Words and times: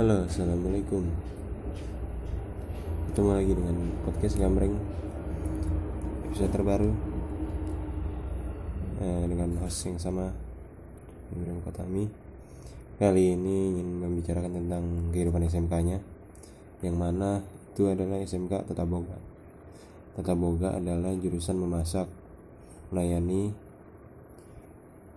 Halo, 0.00 0.24
assalamualaikum. 0.24 1.04
Ketemu 3.12 3.30
lagi 3.36 3.52
dengan 3.52 3.76
podcast 4.00 4.40
Gambreng 4.40 4.72
episode 6.24 6.48
terbaru 6.48 6.88
eh, 9.04 9.24
dengan 9.28 9.60
host 9.60 9.84
yang 9.84 10.00
sama 10.00 10.32
Ibrahim 11.36 11.60
Kotami. 11.60 12.08
Kali 12.96 13.36
ini 13.36 13.76
ingin 13.76 14.00
membicarakan 14.00 14.64
tentang 14.64 15.12
kehidupan 15.12 15.44
SMK-nya, 15.44 16.00
yang 16.80 16.96
mana 16.96 17.44
itu 17.76 17.92
adalah 17.92 18.24
SMK 18.24 18.72
Tata 18.72 18.88
Boga. 18.88 19.20
Tata 20.16 20.32
Boga 20.32 20.80
adalah 20.80 21.12
jurusan 21.12 21.60
memasak, 21.60 22.08
melayani, 22.88 23.52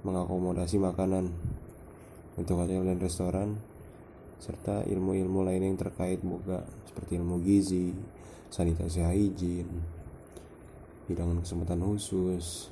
mengakomodasi 0.04 0.76
makanan 0.76 1.32
untuk 2.36 2.60
hotel 2.60 2.84
dan 2.84 3.00
restoran 3.00 3.64
serta 4.44 4.84
ilmu-ilmu 4.84 5.48
lain 5.48 5.72
yang 5.72 5.80
terkait 5.80 6.20
boga 6.20 6.68
seperti 6.84 7.16
ilmu 7.16 7.40
gizi, 7.40 7.96
sanitasi 8.52 9.00
hygiene, 9.00 9.72
bidangan 11.08 11.40
kesempatan 11.40 11.80
khusus, 11.80 12.68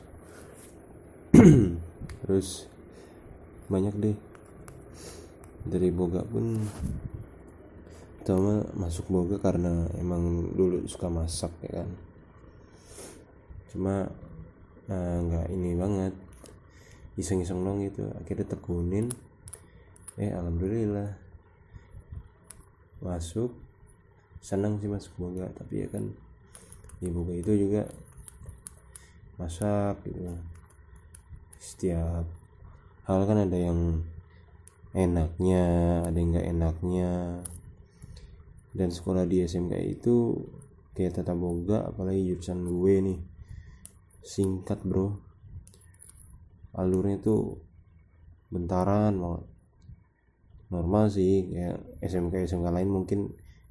terus 2.27 2.67
banyak 3.71 3.95
deh. 3.95 4.17
Dari 5.63 5.88
boga 5.95 6.27
pun 6.27 6.59
pertama 8.20 8.67
masuk 8.76 9.07
boga 9.07 9.40
karena 9.40 9.88
emang 9.95 10.51
dulu 10.51 10.84
suka 10.91 11.07
masak 11.07 11.55
ya 11.63 11.81
kan. 11.81 11.90
Cuma 13.71 13.95
eh, 14.91 15.17
nggak 15.23 15.48
ini 15.55 15.71
banget. 15.79 16.13
Iseng-iseng 17.15 17.63
dong 17.63 17.79
gitu 17.88 18.12
akhirnya 18.20 18.59
tekunin. 18.59 19.07
Eh 20.20 20.35
alhamdulillah 20.35 21.30
masuk. 23.02 23.52
Senang 24.41 24.82
sih 24.82 24.90
masuk 24.90 25.13
boga 25.18 25.49
tapi 25.54 25.85
ya 25.85 25.88
kan 25.90 26.10
di 27.02 27.10
boga 27.10 27.34
itu 27.34 27.54
juga 27.68 27.85
masak 29.38 30.02
gitu. 30.05 30.34
Setiap 31.62 32.26
hal 33.05 33.20
kan 33.26 33.38
ada 33.46 33.58
yang 33.58 34.05
enaknya 34.93 35.63
ada 36.05 36.18
yang 36.18 36.30
nggak 36.34 36.49
enaknya. 36.49 37.12
Dan 38.71 38.88
sekolah 38.88 39.27
di 39.27 39.43
SMK 39.43 39.76
itu 39.84 40.32
kayak 40.96 41.20
tata 41.20 41.36
boga 41.36 41.91
apalagi 41.91 42.32
jurusan 42.32 42.63
gue 42.63 42.93
nih. 43.04 43.20
Singkat 44.24 44.86
bro. 44.88 45.18
Alurnya 46.71 47.20
tuh 47.20 47.60
bentaran 48.48 49.20
banget 49.20 49.51
normal 50.72 51.12
sih 51.12 51.52
kayak 51.52 51.77
SMK 52.00 52.48
SMK 52.48 52.68
lain 52.72 52.90
mungkin 52.90 53.20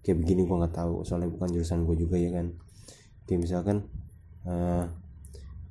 kayak 0.04 0.20
begini 0.20 0.44
gua 0.44 0.64
nggak 0.64 0.76
tahu. 0.76 1.02
Soalnya 1.02 1.32
bukan 1.32 1.48
jurusan 1.50 1.88
gue 1.88 1.96
juga 1.96 2.16
ya 2.20 2.30
kan. 2.30 2.52
Kayak 3.24 3.40
misalkan 3.48 3.76
uh, 4.44 4.84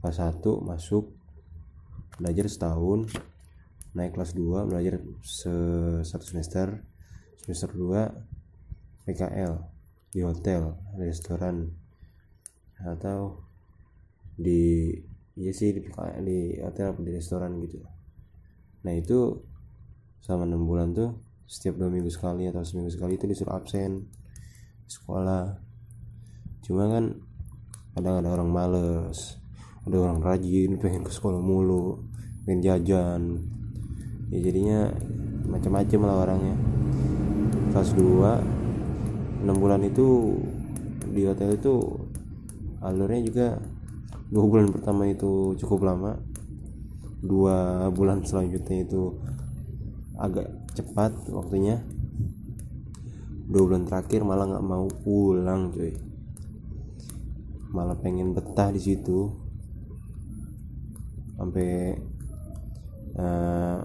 kelas 0.02 0.18
1 0.18 0.42
masuk 0.66 1.14
belajar 2.20 2.46
setahun 2.52 3.08
naik 3.96 4.14
kelas 4.14 4.38
2 4.38 4.70
belajar 4.70 5.02
se 5.26 5.54
satu 6.06 6.26
semester 6.28 6.84
semester 7.42 7.74
2 7.74 9.10
PKL 9.10 9.54
di 10.14 10.22
hotel 10.22 10.78
restoran 10.98 11.74
atau 12.80 13.42
di 14.40 14.94
iya 15.36 15.52
sih 15.52 15.74
di 15.76 15.82
di 16.24 16.40
hotel 16.62 16.94
atau 16.94 17.02
di 17.04 17.12
restoran 17.12 17.58
gitu. 17.66 17.82
Nah 18.86 18.94
itu 18.96 19.48
selama 20.23 20.44
enam 20.50 20.64
bulan 20.67 20.92
tuh 20.94 21.16
setiap 21.50 21.81
dua 21.81 21.89
minggu 21.89 22.14
sekali 22.14 22.45
atau 22.45 22.62
seminggu 22.62 22.94
sekali 22.94 23.17
itu 23.17 23.25
disuruh 23.25 23.58
absen 23.58 24.06
sekolah. 24.86 25.58
Cuma 26.66 26.86
kan 26.89 27.17
kadang 27.98 28.22
ada 28.22 28.30
orang 28.30 28.50
males 28.53 29.39
ada 29.89 29.95
orang 30.05 30.21
rajin 30.21 30.77
pengen 30.77 31.02
ke 31.02 31.10
sekolah 31.10 31.42
mulu 31.42 32.05
pengen 32.45 32.61
jajan. 32.61 33.21
Ya 34.30 34.39
jadinya 34.45 34.94
macam-macam 35.49 35.99
lah 36.05 36.16
orangnya. 36.30 36.55
Kelas 37.73 37.98
2 37.98 39.45
enam 39.45 39.55
bulan 39.58 39.82
itu 39.82 40.38
di 41.10 41.26
hotel 41.26 41.58
itu 41.58 41.80
alurnya 42.86 43.21
juga 43.26 43.48
dua 44.30 44.45
bulan 44.45 44.70
pertama 44.70 45.10
itu 45.10 45.58
cukup 45.58 45.89
lama. 45.89 46.21
Dua 47.20 47.89
bulan 47.89 48.23
selanjutnya 48.23 48.86
itu 48.86 49.17
agak 50.20 50.52
cepat 50.76 51.16
waktunya. 51.32 51.80
Dua 53.50 53.66
bulan 53.66 53.88
terakhir 53.88 54.22
malah 54.28 54.46
nggak 54.46 54.68
mau 54.68 54.86
pulang 54.86 55.72
cuy. 55.72 55.96
Malah 57.72 57.98
pengen 57.98 58.36
betah 58.36 58.70
di 58.70 58.82
situ. 58.84 59.32
Sampai 61.40 61.96
uh, 63.16 63.24
eh, 63.24 63.80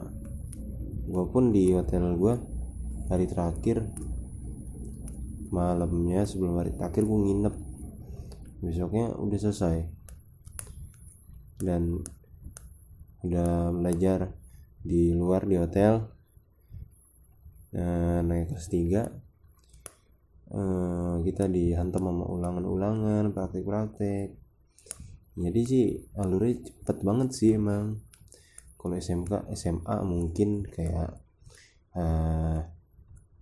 gue 1.07 1.25
pun 1.31 1.55
di 1.55 1.71
hotel 1.71 2.19
gue 2.19 2.35
hari 3.07 3.31
terakhir 3.31 3.87
malamnya 5.55 6.27
sebelum 6.27 6.59
hari 6.59 6.75
terakhir 6.75 7.07
gue 7.07 7.19
nginep. 7.31 7.55
Besoknya 8.61 9.15
udah 9.17 9.39
selesai. 9.39 9.77
Dan 11.63 12.03
udah 13.25 13.73
belajar 13.73 14.35
di 14.85 15.17
luar 15.17 15.49
di 15.49 15.57
hotel 15.57 16.14
nah, 17.75 18.23
naik 18.23 18.55
kelas 18.55 18.71
3 18.71 19.25
uh, 20.55 20.59
eh, 20.59 21.15
kita 21.27 21.51
dihantam 21.51 22.07
sama 22.07 22.25
ulangan-ulangan 22.31 23.35
praktek-praktek. 23.35 24.39
Jadi 25.35 25.61
sih 25.67 25.87
alurnya 26.15 26.63
cepet 26.63 26.97
banget 27.03 27.29
sih 27.35 27.59
emang. 27.59 27.99
Kalau 28.79 28.95
SMK 28.95 29.51
SMA 29.57 29.97
mungkin 30.07 30.63
kayak 30.69 31.19
uh, 31.97 32.59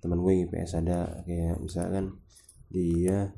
teman 0.00 0.18
gue 0.22 0.48
IPS 0.48 0.80
ada 0.80 1.20
kayak 1.26 1.58
misalkan 1.60 2.16
dia 2.72 3.34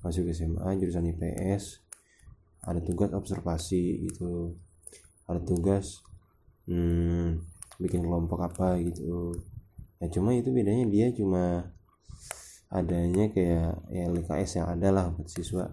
masuk 0.00 0.30
SMA 0.32 0.80
jurusan 0.80 1.12
IPS 1.12 1.84
ada 2.64 2.80
tugas 2.80 3.10
observasi 3.12 4.08
gitu. 4.08 4.56
Ada 5.28 5.42
tugas 5.44 6.00
hmm, 6.70 7.42
bikin 7.82 8.06
kelompok 8.06 8.46
apa 8.46 8.78
gitu 8.80 9.36
ya 10.02 10.10
cuma 10.10 10.34
itu 10.34 10.50
bedanya 10.50 10.90
dia 10.90 11.14
cuma 11.14 11.70
adanya 12.72 13.28
kayak 13.30 13.86
ya 13.92 14.08
LKS 14.10 14.58
yang 14.58 14.68
ada 14.74 14.88
lah 14.90 15.06
buat 15.14 15.28
siswa. 15.28 15.70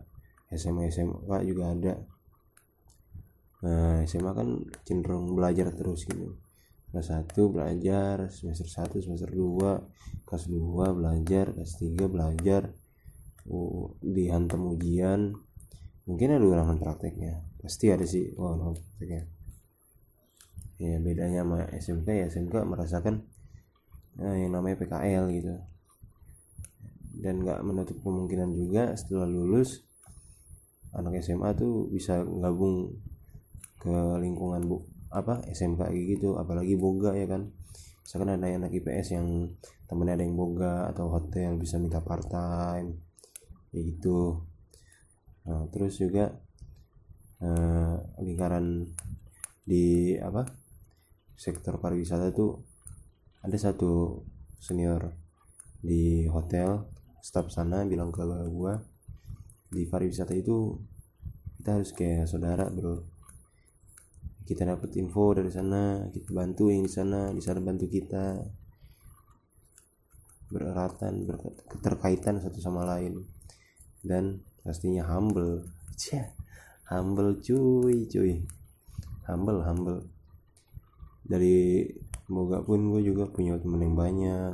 SMA 0.53 0.91
SMA 0.93 1.37
juga 1.47 1.71
ada. 1.71 1.93
Nah 3.63 4.03
SMA 4.03 4.31
kan 4.35 4.61
cenderung 4.83 5.33
belajar 5.33 5.71
terus 5.71 6.05
gitu. 6.05 6.35
Kelas 6.89 7.13
1 7.13 7.53
belajar 7.53 8.33
semester 8.33 8.65
1 8.65 9.05
semester 9.05 9.29
2 9.29 10.25
kelas 10.25 10.45
2 10.49 10.97
belajar 10.97 11.45
kelas 11.53 11.73
3 11.77 12.09
belajar 12.09 12.61
uh, 13.47 13.85
dihantam 14.03 14.61
ujian. 14.73 15.37
Mungkin 16.09 16.33
ada 16.33 16.45
ulangan 16.45 16.81
prakteknya. 16.81 17.45
Pasti 17.61 17.93
ada 17.93 18.03
sih 18.03 18.33
ulangan 18.35 18.75
prakteknya. 18.75 19.23
Ya 20.81 20.97
bedanya 20.97 21.45
sama 21.45 21.59
SMK 21.69 22.07
ya 22.09 22.25
SMK 22.27 22.55
merasakan 22.65 23.29
nah, 24.19 24.35
yang 24.35 24.51
namanya 24.51 24.75
PKL 24.83 25.25
gitu. 25.31 25.53
Dan 27.19 27.43
nggak 27.43 27.59
menutup 27.63 27.97
kemungkinan 28.03 28.51
juga 28.55 28.95
setelah 28.95 29.27
lulus 29.27 29.83
anak 30.95 31.21
SMA 31.23 31.55
tuh 31.55 31.87
bisa 31.91 32.23
gabung 32.23 32.95
ke 33.79 33.95
lingkungan 34.19 34.67
bu 34.67 34.83
apa 35.09 35.43
SMK 35.47 35.89
gitu. 36.15 36.35
Apalagi 36.35 36.75
boga 36.75 37.15
ya 37.15 37.25
kan. 37.25 37.49
Misalkan 38.03 38.35
ada 38.35 38.47
anak 38.49 38.73
IPS 38.73 39.15
yang 39.15 39.27
temennya 39.89 40.21
ada 40.21 40.23
yang 40.25 40.37
boga 40.37 40.89
atau 40.91 41.09
hotel 41.09 41.57
bisa 41.57 41.77
minta 41.81 42.01
part 42.03 42.25
time 42.27 42.99
ya 43.73 43.81
gitu. 43.85 44.45
Nah, 45.45 45.65
terus 45.73 45.97
juga 45.97 46.29
eh, 47.41 47.95
lingkaran 48.21 48.85
di 49.65 50.17
apa 50.17 50.45
sektor 51.37 51.77
pariwisata 51.77 52.33
tuh 52.33 52.68
ada 53.39 53.57
satu 53.57 54.23
senior 54.59 55.15
di 55.79 56.27
hotel 56.27 56.83
staf 57.23 57.47
sana 57.51 57.87
bilang 57.87 58.11
ke 58.11 58.23
gua 58.51 58.79
di 59.69 59.85
pariwisata 59.85 60.33
itu 60.33 60.73
kita 61.59 61.75
harus 61.77 61.91
kayak 61.93 62.25
saudara 62.25 62.71
bro. 62.71 63.03
Kita 64.47 64.65
dapat 64.65 64.95
info 64.97 65.37
dari 65.37 65.53
sana 65.53 66.09
kita 66.09 66.33
bantu 66.33 66.73
yang 66.73 66.81
di 66.81 66.91
sana 66.91 67.29
di 67.29 67.43
sana 67.43 67.61
bantu 67.61 67.85
kita. 67.85 68.39
Bereratan 70.49 71.29
berketerkaitan 71.29 72.41
satu 72.41 72.57
sama 72.57 72.81
lain. 72.87 73.21
Dan 74.01 74.41
pastinya 74.65 75.05
humble. 75.05 75.69
Cia, 75.99 76.31
humble 76.89 77.37
cuy 77.43 78.09
cuy. 78.09 78.41
Humble 79.29 79.61
humble. 79.61 80.07
Dari 81.29 81.85
semoga 82.29 82.61
pun 82.61 82.93
gue 82.93 83.01
juga 83.09 83.25
punya 83.25 83.57
temen 83.57 83.81
yang 83.81 83.97
banyak. 83.97 84.53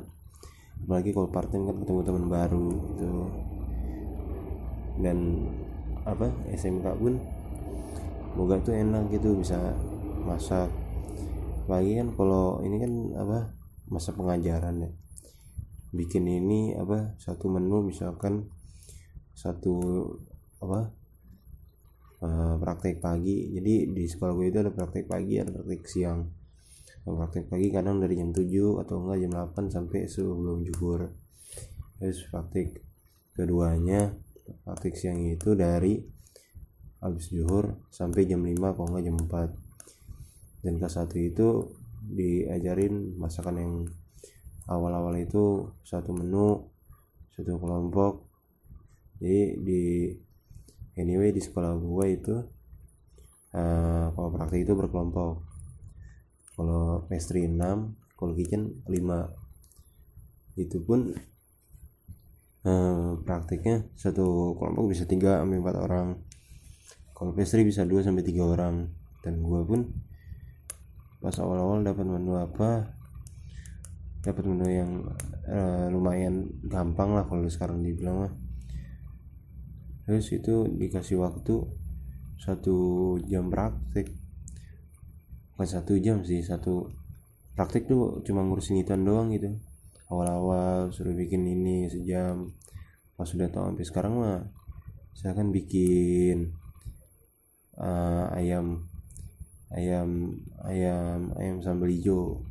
Apalagi 0.88 1.12
kalau 1.12 1.28
part 1.28 1.52
time 1.52 1.68
kan 1.68 1.76
ketemu 1.84 2.02
teman 2.08 2.26
baru 2.32 2.72
gitu. 2.72 3.12
Dan 5.04 5.44
apa 6.08 6.32
SMK 6.56 6.88
pun 6.96 7.20
boga 8.40 8.64
tuh 8.64 8.80
enak 8.80 9.12
gitu 9.12 9.36
bisa 9.36 9.76
masak. 10.24 10.72
Lagi 11.68 12.00
kan 12.00 12.16
kalau 12.16 12.64
ini 12.64 12.80
kan 12.80 12.92
apa 13.20 13.52
masa 13.92 14.16
pengajaran 14.16 14.88
ya. 14.88 14.92
Bikin 15.92 16.32
ini 16.32 16.80
apa 16.80 17.20
satu 17.20 17.52
menu 17.52 17.92
misalkan 17.92 18.48
satu 19.36 19.76
apa 20.64 20.96
uh, 22.24 22.56
praktek 22.56 23.04
pagi. 23.04 23.52
Jadi 23.52 23.92
di 23.92 24.08
sekolah 24.08 24.32
gue 24.32 24.48
itu 24.48 24.64
ada 24.64 24.72
praktek 24.72 25.12
pagi 25.12 25.44
ada 25.44 25.52
praktek 25.52 25.84
siang 25.92 26.45
praktek 27.14 27.54
pagi 27.54 27.70
kadang 27.70 28.02
dari 28.02 28.18
jam 28.18 28.34
7 28.34 28.82
atau 28.82 29.06
enggak 29.06 29.18
jam 29.22 29.32
8 29.38 29.70
sampai 29.70 30.10
sebelum 30.10 30.66
juhur 30.66 31.14
terus 32.02 32.26
praktek 32.34 32.82
keduanya 33.38 34.18
praktek 34.66 34.98
siang 34.98 35.22
itu 35.22 35.54
dari 35.54 36.02
habis 37.06 37.30
juhur 37.30 37.78
sampai 37.94 38.26
jam 38.26 38.42
5 38.42 38.58
kalau 38.58 38.88
enggak 38.90 39.06
jam 39.06 39.18
4 39.22 40.66
dan 40.66 40.74
kelas 40.82 40.98
satu 40.98 41.18
itu 41.22 41.48
diajarin 42.06 43.14
masakan 43.22 43.56
yang 43.62 43.74
awal-awal 44.66 45.14
itu 45.18 45.70
satu 45.86 46.10
menu 46.10 46.74
satu 47.38 47.62
kelompok. 47.62 48.26
Jadi 49.22 49.62
di 49.62 49.84
anyway 50.98 51.30
di 51.30 51.42
sekolah 51.44 51.78
gue 51.78 52.06
itu 52.10 52.36
uh, 53.56 54.06
kalau 54.12 54.30
praktek 54.34 54.66
itu 54.66 54.74
berkelompok 54.74 55.55
kalau 56.56 57.04
pastry 57.12 57.52
6 57.52 57.60
kalau 58.16 58.32
kitchen 58.32 58.80
5 58.88 58.96
itu 60.56 60.80
pun 60.88 61.12
eh, 62.64 63.12
praktiknya 63.28 63.84
satu 64.00 64.56
kelompok 64.56 64.96
bisa 64.96 65.04
3 65.04 65.44
sampai 65.44 65.60
4 65.60 65.86
orang. 65.86 66.08
Kalau 67.16 67.32
pastry 67.36 67.68
bisa 67.68 67.84
2 67.84 68.08
sampai 68.08 68.24
3 68.24 68.40
orang. 68.40 68.88
Dan 69.20 69.44
gue 69.44 69.62
pun 69.68 69.82
pas 71.20 71.34
awal-awal 71.42 71.82
dapat 71.82 72.06
menu 72.06 72.38
apa 72.38 72.86
dapat 74.22 74.46
menu 74.46 74.68
yang 74.70 74.92
eh, 75.50 75.88
lumayan 75.92 76.50
gampang 76.66 77.14
lah 77.14 77.28
kalau 77.28 77.46
sekarang 77.52 77.84
dibilang 77.84 78.26
lah. 78.26 78.34
Terus 80.08 80.32
itu 80.32 80.70
dikasih 80.70 81.20
waktu 81.20 81.66
satu 82.40 83.18
jam 83.26 83.50
praktik 83.50 84.14
bukan 85.56 85.72
satu 85.72 85.96
jam 86.04 86.20
sih 86.28 86.44
satu 86.44 86.92
praktik 87.56 87.88
tuh 87.88 88.20
cuma 88.28 88.44
ngurusin 88.44 88.84
itu 88.84 88.92
doang 89.00 89.32
gitu. 89.32 89.56
Awal-awal 90.12 90.92
suruh 90.92 91.16
bikin 91.16 91.48
ini 91.48 91.88
sejam. 91.88 92.52
Pas 93.16 93.24
sudah 93.24 93.48
tahu 93.48 93.72
sampai 93.72 93.88
sekarang 93.88 94.14
mah 94.20 94.44
saya 95.16 95.32
kan 95.32 95.56
bikin 95.56 96.52
uh, 97.80 98.28
ayam 98.36 98.92
ayam 99.72 100.36
ayam 100.68 101.32
ayam 101.40 101.64
sambal 101.64 101.88
hijau. 101.88 102.44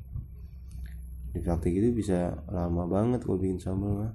Di 1.37 1.45
praktik 1.45 1.77
itu 1.77 1.93
bisa 1.93 2.41
lama 2.49 2.89
banget 2.89 3.21
kalau 3.29 3.37
bikin 3.37 3.61
sambal 3.61 3.93
mah. 4.01 4.13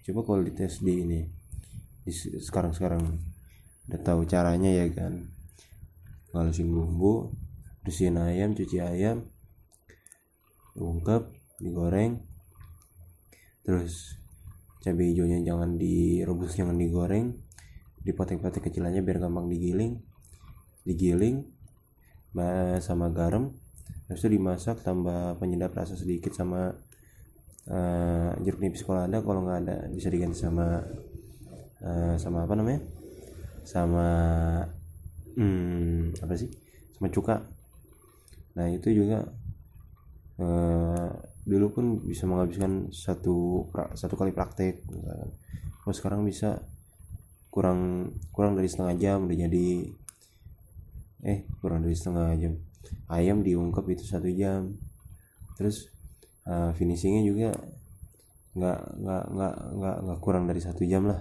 Coba 0.00 0.24
kalau 0.24 0.40
di 0.40 0.56
tes 0.56 0.80
di 0.80 1.04
ini 1.04 1.20
sekarang 2.40 2.72
sekarang 2.72 3.04
udah 3.92 4.00
tahu 4.00 4.24
caranya 4.24 4.72
ya 4.72 4.88
kan. 4.88 5.28
Ngalusin 6.32 6.72
bumbu 6.72 7.36
bersihin 7.80 8.20
ayam 8.20 8.52
cuci 8.52 8.78
ayam 8.80 9.24
ungkep 10.76 11.28
digoreng. 11.60 12.20
Terus 13.64 14.16
cabai 14.80 15.12
hijaunya 15.12 15.44
jangan 15.44 15.76
direbus 15.76 16.56
jangan 16.56 16.76
digoreng. 16.80 17.36
Dipotek-potek 18.00 18.72
kecil 18.72 18.88
aja 18.88 19.04
biar 19.04 19.20
gampang 19.20 19.48
digiling. 19.52 20.00
Digiling 20.88 21.44
sama 22.80 23.12
garam. 23.12 23.52
Terus 24.08 24.26
itu 24.26 24.40
dimasak 24.40 24.82
tambah 24.82 25.38
penyedap 25.38 25.76
rasa 25.76 25.94
sedikit 25.94 26.34
sama 26.34 26.74
uh, 27.70 28.32
jeruk 28.42 28.64
nipis 28.64 28.82
kalau 28.82 29.06
ada. 29.06 29.20
Kalau 29.22 29.44
nggak 29.44 29.58
ada 29.66 29.76
bisa 29.92 30.08
diganti 30.08 30.40
sama 30.40 30.82
uh, 31.84 32.16
sama 32.16 32.48
apa 32.48 32.54
namanya? 32.56 32.80
Sama 33.62 34.08
hmm, 35.36 36.18
apa 36.24 36.34
sih? 36.34 36.50
Sama 36.96 37.12
cuka 37.12 37.59
nah 38.60 38.68
itu 38.68 38.92
juga 38.92 39.24
uh, 40.36 41.08
dulu 41.48 41.66
pun 41.72 41.84
bisa 42.04 42.28
menghabiskan 42.28 42.92
satu 42.92 43.64
satu 43.96 44.14
kali 44.20 44.36
praktek 44.36 44.84
kalau 45.80 45.94
sekarang 45.96 46.28
bisa 46.28 46.60
kurang 47.48 48.12
kurang 48.30 48.54
dari 48.54 48.68
setengah 48.68 48.94
jam 49.00 49.18
udah 49.24 49.38
jadi 49.48 49.68
eh 51.26 51.44
kurang 51.60 51.84
dari 51.84 51.96
setengah 51.96 52.32
jam. 52.38 52.54
Ayam 53.10 53.44
diungkap 53.44 53.84
itu 53.92 54.06
satu 54.06 54.30
jam. 54.32 54.78
Terus 55.58 55.92
uh, 56.48 56.72
finishingnya 56.72 57.22
juga 57.26 57.50
nggak 58.56 58.78
nggak 59.02 59.24
nggak 59.34 59.54
nggak 59.76 59.96
nggak 60.06 60.18
kurang 60.22 60.44
dari 60.48 60.60
satu 60.62 60.82
jam 60.88 61.04
lah. 61.10 61.20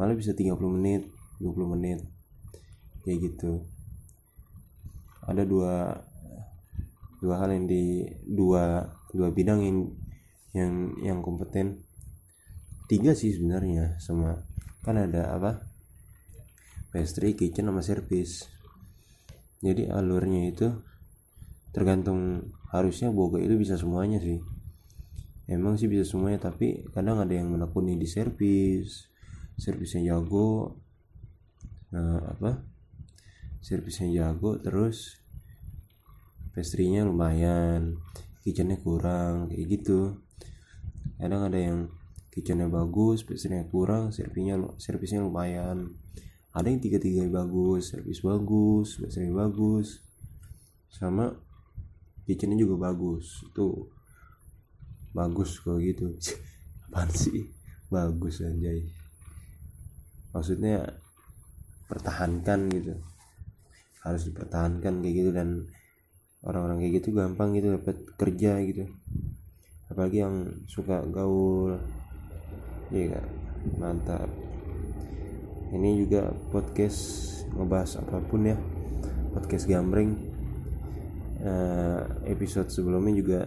Malah 0.00 0.16
bisa 0.16 0.32
30 0.32 0.56
menit 0.72 1.04
20 1.42 1.74
menit. 1.76 2.00
Kayak 3.04 3.18
gitu. 3.28 3.66
Ada 5.26 5.42
dua 5.44 6.00
dua 7.22 7.38
hal 7.38 7.54
yang 7.54 7.70
di 7.70 8.02
dua 8.26 8.90
dua 9.14 9.30
bidang 9.30 9.62
yang 9.62 9.78
yang 10.52 10.72
yang 10.98 11.18
kompeten. 11.22 11.86
Tiga 12.90 13.14
sih 13.14 13.30
sebenarnya 13.30 13.96
sama 14.02 14.42
kan 14.82 14.98
ada 14.98 15.38
apa 15.38 15.62
pastry 16.90 17.38
kitchen 17.38 17.70
sama 17.70 17.80
service. 17.80 18.50
Jadi 19.62 19.86
alurnya 19.86 20.50
itu 20.50 20.68
tergantung 21.70 22.50
harusnya 22.74 23.14
boga 23.14 23.38
itu 23.38 23.54
bisa 23.54 23.78
semuanya 23.78 24.18
sih. 24.18 24.42
Emang 25.46 25.78
sih 25.78 25.86
bisa 25.86 26.02
semuanya 26.02 26.50
tapi 26.50 26.82
kadang 26.90 27.22
ada 27.22 27.30
yang 27.30 27.48
menekuni 27.48 27.94
di 27.94 28.10
service 28.10 29.12
servisnya 29.62 30.16
jago 30.16 30.80
nah 31.92 32.18
apa 32.24 32.64
servisnya 33.60 34.08
jago 34.10 34.58
terus 34.58 35.21
pastry-nya 36.52 37.08
lumayan 37.08 37.96
kitchennya 38.42 38.78
kurang 38.82 39.48
kayak 39.48 39.66
gitu. 39.80 40.20
Kadang 41.16 41.48
ada 41.48 41.58
yang 41.58 41.78
kitchennya 42.34 42.68
bagus 42.68 43.22
pastry-nya 43.22 43.68
kurang 43.70 44.10
servisnya 44.10 44.60
servisnya 44.76 45.24
lumayan. 45.24 45.96
Ada 46.52 46.68
yang 46.68 46.80
tiga-tiga 46.84 47.24
bagus 47.32 47.96
servis 47.96 48.20
bagus 48.20 49.00
pastry 49.00 49.32
bagus 49.32 50.04
sama 50.92 51.32
kitchennya 52.28 52.60
juga 52.60 52.92
bagus. 52.92 53.40
Itu 53.48 53.88
bagus 55.16 55.60
kalau 55.64 55.80
gitu. 55.80 56.12
Apaan 56.92 57.08
sih? 57.08 57.48
Bagus 57.88 58.44
anjay. 58.44 58.84
Maksudnya 60.32 61.00
pertahankan 61.88 62.68
gitu. 62.72 63.00
Harus 64.04 64.28
dipertahankan 64.28 65.00
kayak 65.00 65.14
gitu 65.14 65.30
dan 65.32 65.72
orang-orang 66.42 66.82
kayak 66.82 66.92
gitu 67.02 67.08
gampang 67.14 67.54
gitu 67.54 67.78
dapat 67.78 67.96
kerja 68.18 68.58
gitu. 68.66 68.84
Apalagi 69.86 70.24
yang 70.24 70.36
suka 70.66 71.04
gaul 71.06 71.78
iya 72.90 73.16
gak? 73.16 73.26
mantap. 73.78 74.28
Ini 75.72 76.04
juga 76.04 76.28
podcast 76.50 77.00
ngebahas 77.54 78.02
apa 78.02 78.18
pun 78.26 78.42
ya 78.44 78.56
podcast 79.32 79.64
gambreng. 79.70 80.34
Uh, 81.42 82.06
episode 82.30 82.70
sebelumnya 82.70 83.18
juga 83.18 83.40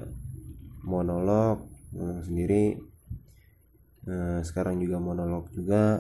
monolog 0.84 1.68
ngomong 1.96 2.24
sendiri. 2.24 2.76
Uh, 4.06 4.40
sekarang 4.44 4.80
juga 4.80 5.00
monolog 5.00 5.52
juga. 5.52 6.00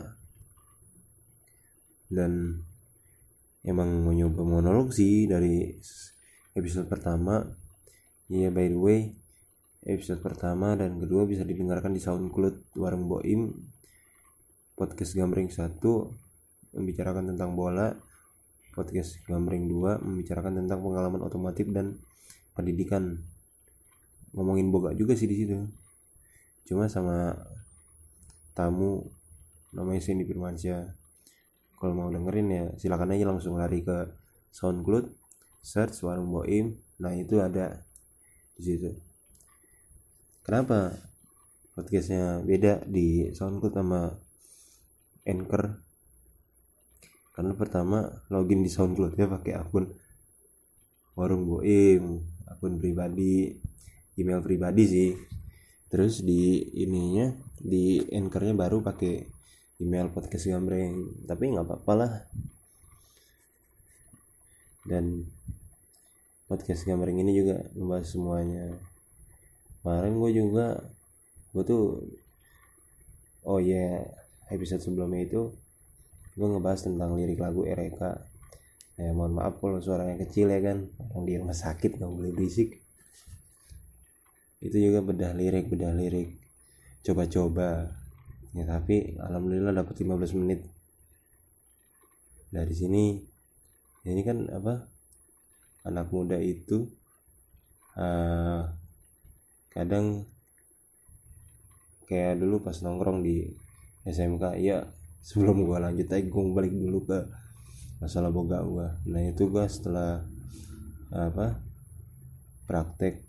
Dan 2.06 2.62
emang 3.66 4.06
mau 4.06 4.14
nyoba 4.14 4.42
monolog 4.46 4.94
sih 4.94 5.25
dari 5.25 5.74
episode 6.55 6.88
pertama. 6.88 7.43
Ya 8.31 8.47
by 8.47 8.71
the 8.71 8.79
way 8.79 9.00
episode 9.83 10.24
pertama 10.24 10.74
dan 10.74 10.97
kedua 10.97 11.27
bisa 11.27 11.43
didengarkan 11.43 11.93
di 11.93 12.01
SoundCloud 12.01 12.79
Warung 12.79 13.05
Boim 13.05 13.53
podcast 14.74 15.13
Gambreng 15.13 15.51
1 15.51 15.77
membicarakan 16.74 17.35
tentang 17.35 17.53
bola 17.53 17.93
podcast 18.74 19.19
Gambreng 19.27 19.67
2 19.67 20.01
membicarakan 20.01 20.63
tentang 20.63 20.79
pengalaman 20.79 21.21
otomotif 21.27 21.67
dan 21.75 22.00
pendidikan. 22.55 23.19
Ngomongin 24.31 24.71
boga 24.71 24.95
juga 24.95 25.13
sih 25.13 25.27
di 25.27 25.35
situ. 25.35 25.59
Cuma 26.65 26.88
sama 26.88 27.35
tamu 28.55 29.03
namanya 29.75 30.00
Cindy 30.00 30.24
Firmansyah. 30.24 30.88
Kalau 31.75 31.93
mau 31.93 32.07
dengerin 32.07 32.47
ya 32.47 32.65
silakan 32.79 33.12
aja 33.12 33.27
langsung 33.27 33.59
lari 33.59 33.83
ke 33.83 34.07
SoundCloud 34.55 35.25
search 35.65 36.05
warung 36.05 36.29
boim. 36.29 36.77
Nah 37.01 37.17
itu 37.17 37.41
ada 37.41 37.81
di 38.53 38.62
situ. 38.62 38.93
Kenapa 40.45 40.93
podcastnya 41.74 42.45
beda 42.45 42.86
di 42.86 43.34
SoundCloud 43.34 43.74
sama 43.74 44.13
Anchor? 45.25 45.81
Karena 47.34 47.57
pertama 47.57 48.05
login 48.29 48.62
di 48.62 48.69
SoundCloud 48.69 49.17
ya 49.17 49.25
pakai 49.25 49.57
akun 49.57 49.89
warung 51.17 51.50
boim 51.50 52.22
akun 52.45 52.77
pribadi 52.77 53.57
email 54.22 54.45
pribadi 54.45 54.84
sih. 54.86 55.12
Terus 55.89 56.22
di 56.22 56.62
ininya 56.77 57.34
di 57.57 58.05
anchornya 58.13 58.53
baru 58.53 58.86
pakai 58.86 59.25
email 59.81 60.13
podcast 60.13 60.45
gambreng. 60.45 61.25
Tapi 61.25 61.43
nggak 61.57 61.65
apa-apa 61.65 61.93
lah 61.98 62.13
dan 64.86 65.25
podcast 66.46 66.86
gambreng 66.86 67.18
ini 67.18 67.34
juga 67.34 67.65
membahas 67.74 68.06
semuanya. 68.06 68.70
Kemarin 69.82 70.13
gue 70.22 70.32
juga 70.32 70.65
gue 71.51 71.63
tuh 71.65 71.84
oh 73.46 73.62
ya 73.62 73.74
yeah, 73.74 73.94
episode 74.54 74.82
sebelumnya 74.82 75.25
itu 75.25 75.50
gue 76.38 76.48
ngebahas 76.48 76.86
tentang 76.86 77.18
lirik 77.18 77.42
lagu 77.42 77.65
Ereka. 77.65 78.22
Ya 78.96 79.12
mohon 79.12 79.36
maaf 79.36 79.60
kalau 79.60 79.82
suaranya 79.82 80.22
kecil 80.22 80.48
ya 80.54 80.62
kan 80.62 80.88
orang 81.12 81.25
di 81.27 81.34
rumah 81.36 81.58
sakit 81.58 81.98
nggak 81.98 82.12
boleh 82.12 82.32
berisik. 82.32 82.80
Itu 84.62 84.77
juga 84.77 85.01
bedah 85.01 85.34
lirik 85.34 85.68
bedah 85.68 85.92
lirik. 85.98 86.38
Coba-coba. 87.01 87.89
Ya 88.56 88.63
tapi 88.70 89.18
alhamdulillah 89.20 89.75
dapat 89.75 89.98
15 90.00 90.39
menit. 90.39 90.63
Dari 92.54 92.72
sini 92.72 93.35
ini 94.05 94.21
kan 94.21 94.45
apa 94.53 94.85
anak 95.85 96.13
muda 96.13 96.38
itu 96.38 96.89
uh, 97.97 98.69
kadang 99.74 100.25
kayak 102.05 102.38
dulu 102.38 102.62
pas 102.62 102.77
nongkrong 102.85 103.25
di 103.25 103.50
SMK 104.05 104.62
ya 104.62 104.85
sebelum 105.25 105.65
gua 105.65 105.89
lanjut 105.89 106.05
aja 106.09 106.21
gua 106.29 106.53
balik 106.53 106.74
dulu 106.74 107.09
ke 107.09 107.19
masalah 107.97 108.29
boga 108.29 108.62
gua. 108.62 109.01
Nah 109.09 109.25
itu 109.25 109.50
gua 109.50 109.65
setelah 109.65 110.21
apa 111.09 111.57
praktek 112.69 113.25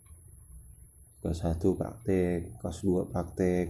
kelas 1.24 1.40
1 1.44 1.58
praktek 1.58 2.60
kelas 2.60 2.78
2 2.84 3.12
praktek 3.12 3.66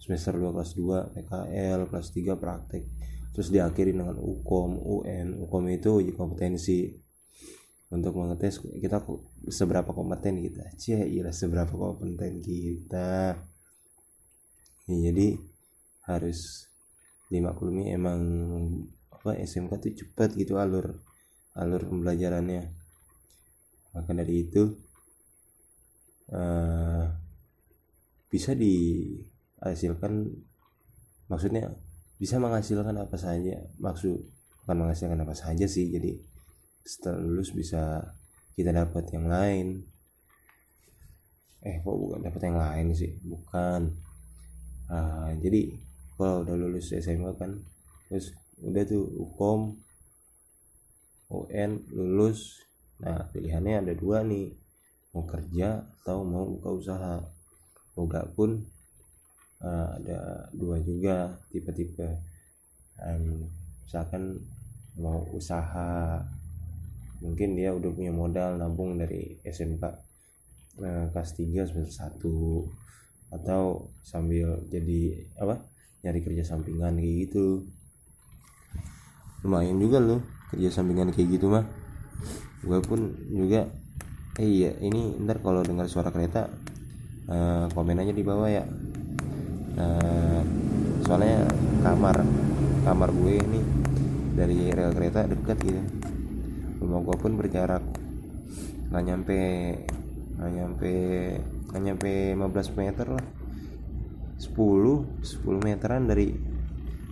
semester 0.00 0.36
2 0.36 0.54
kelas 0.54 0.72
2 0.76 1.12
PKL 1.16 1.80
kelas 1.92 2.08
3 2.12 2.40
praktek 2.40 2.84
terus 3.30 3.48
diakhiri 3.50 3.94
dengan 3.94 4.18
UKOM 4.18 4.70
UN 4.80 5.38
UKOM 5.46 5.64
itu 5.70 5.90
uji 6.02 6.12
kompetensi. 6.14 6.80
Untuk 7.90 8.14
mengetes 8.14 8.62
kita 8.62 9.02
seberapa 9.50 9.90
kompeten 9.90 10.38
kita. 10.38 10.62
Cie 10.78 11.10
iya 11.10 11.26
seberapa 11.34 11.74
kompeten 11.74 12.38
kita. 12.38 13.34
Ya, 14.86 14.96
jadi 15.10 15.34
harus 16.06 16.70
dimaklumi 17.26 17.90
emang 17.90 18.22
apa 19.10 19.34
SMK 19.42 19.72
tuh 19.82 19.92
cepat 19.94 20.38
gitu 20.38 20.62
alur 20.62 21.02
alur 21.58 21.82
pembelajarannya. 21.82 22.70
Maka 23.90 24.10
dari 24.14 24.46
itu 24.46 24.70
uh, 26.30 27.10
bisa 28.30 28.54
dihasilkan 28.54 30.30
maksudnya 31.26 31.74
bisa 32.20 32.36
menghasilkan 32.36 32.92
apa 33.00 33.16
saja. 33.16 33.64
Maksud 33.80 34.20
bukan 34.62 34.76
menghasilkan 34.76 35.24
apa 35.24 35.32
saja 35.32 35.64
sih 35.64 35.88
jadi 35.88 36.20
setelah 36.84 37.16
lulus 37.24 37.56
bisa 37.56 38.12
kita 38.52 38.76
dapat 38.76 39.08
yang 39.16 39.24
lain. 39.24 39.80
Eh 41.64 41.80
kok 41.80 41.96
bukan 41.96 42.20
dapat 42.20 42.40
yang 42.44 42.60
lain 42.60 42.86
sih? 42.92 43.16
Bukan. 43.24 43.88
Uh, 44.92 45.32
jadi 45.40 45.80
kalau 46.20 46.44
udah 46.44 46.56
lulus 46.60 46.92
SMA 46.92 47.32
kan 47.40 47.56
terus 48.10 48.36
udah 48.60 48.84
tuh 48.84 49.08
ukom 49.16 49.80
UN 51.32 51.88
lulus. 51.88 52.60
Nah 53.00 53.32
pilihannya 53.32 53.80
ada 53.88 53.92
dua 53.96 54.20
nih. 54.28 54.52
Mau 55.16 55.24
kerja 55.24 55.88
atau 56.04 56.20
mau 56.20 56.44
buka 56.44 56.68
usaha. 56.68 57.16
Boga 57.96 58.28
pun 58.28 58.60
uh, 59.64 59.88
ada 60.00 60.48
dua 60.52 60.80
juga 60.80 61.40
tipe-tipe. 61.52 62.08
Um, 63.00 63.48
misalkan 63.84 64.38
mau 65.00 65.24
usaha 65.32 66.20
mungkin 67.20 67.56
dia 67.56 67.72
udah 67.72 67.90
punya 67.92 68.12
modal 68.12 68.56
nabung 68.56 68.96
dari 68.96 69.36
SMK 69.44 69.84
uh, 69.84 69.92
eh, 70.84 71.04
kelas 71.12 71.30
3 71.36 71.68
semester 71.68 72.08
1 72.20 73.36
atau 73.40 73.92
sambil 74.02 74.58
jadi 74.66 75.30
apa 75.38 75.62
nyari 76.02 76.20
kerja 76.24 76.42
sampingan 76.42 76.96
kayak 76.98 77.28
gitu. 77.28 77.68
Lumayan 79.44 79.80
juga 79.80 80.00
loh 80.00 80.20
kerja 80.50 80.68
sampingan 80.72 81.12
kayak 81.12 81.38
gitu 81.38 81.52
mah. 81.52 81.64
Gue 82.64 82.80
pun 82.84 83.12
juga 83.28 83.68
eh, 84.40 84.48
iya 84.48 84.72
ini 84.80 85.20
ntar 85.24 85.44
kalau 85.44 85.60
dengar 85.60 85.86
suara 85.86 86.08
kereta 86.08 86.48
uh, 87.28 87.66
komen 87.72 88.00
aja 88.00 88.12
di 88.12 88.24
bawah 88.24 88.48
ya 88.48 88.64
uh, 89.76 90.40
soalnya 91.04 91.46
kamar 91.84 92.22
kamar 92.82 93.10
gue 93.12 93.34
ini 93.38 93.60
dari 94.34 94.72
rel 94.72 94.94
kereta 94.96 95.28
dekat 95.28 95.58
gitu. 95.62 95.82
Rumah 96.80 97.00
gue 97.04 97.16
pun 97.20 97.32
berjarak. 97.36 97.84
Nggak 98.90 99.04
nyampe 99.04 99.38
nggak 100.40 100.50
nyampe 100.56 100.92
nggak 101.70 101.82
nyampe 101.84 102.10
15 102.34 102.80
meter 102.80 103.06
lah. 103.10 103.26
10 104.40 104.56
10 104.56 105.66
meteran 105.66 106.08
dari 106.08 106.32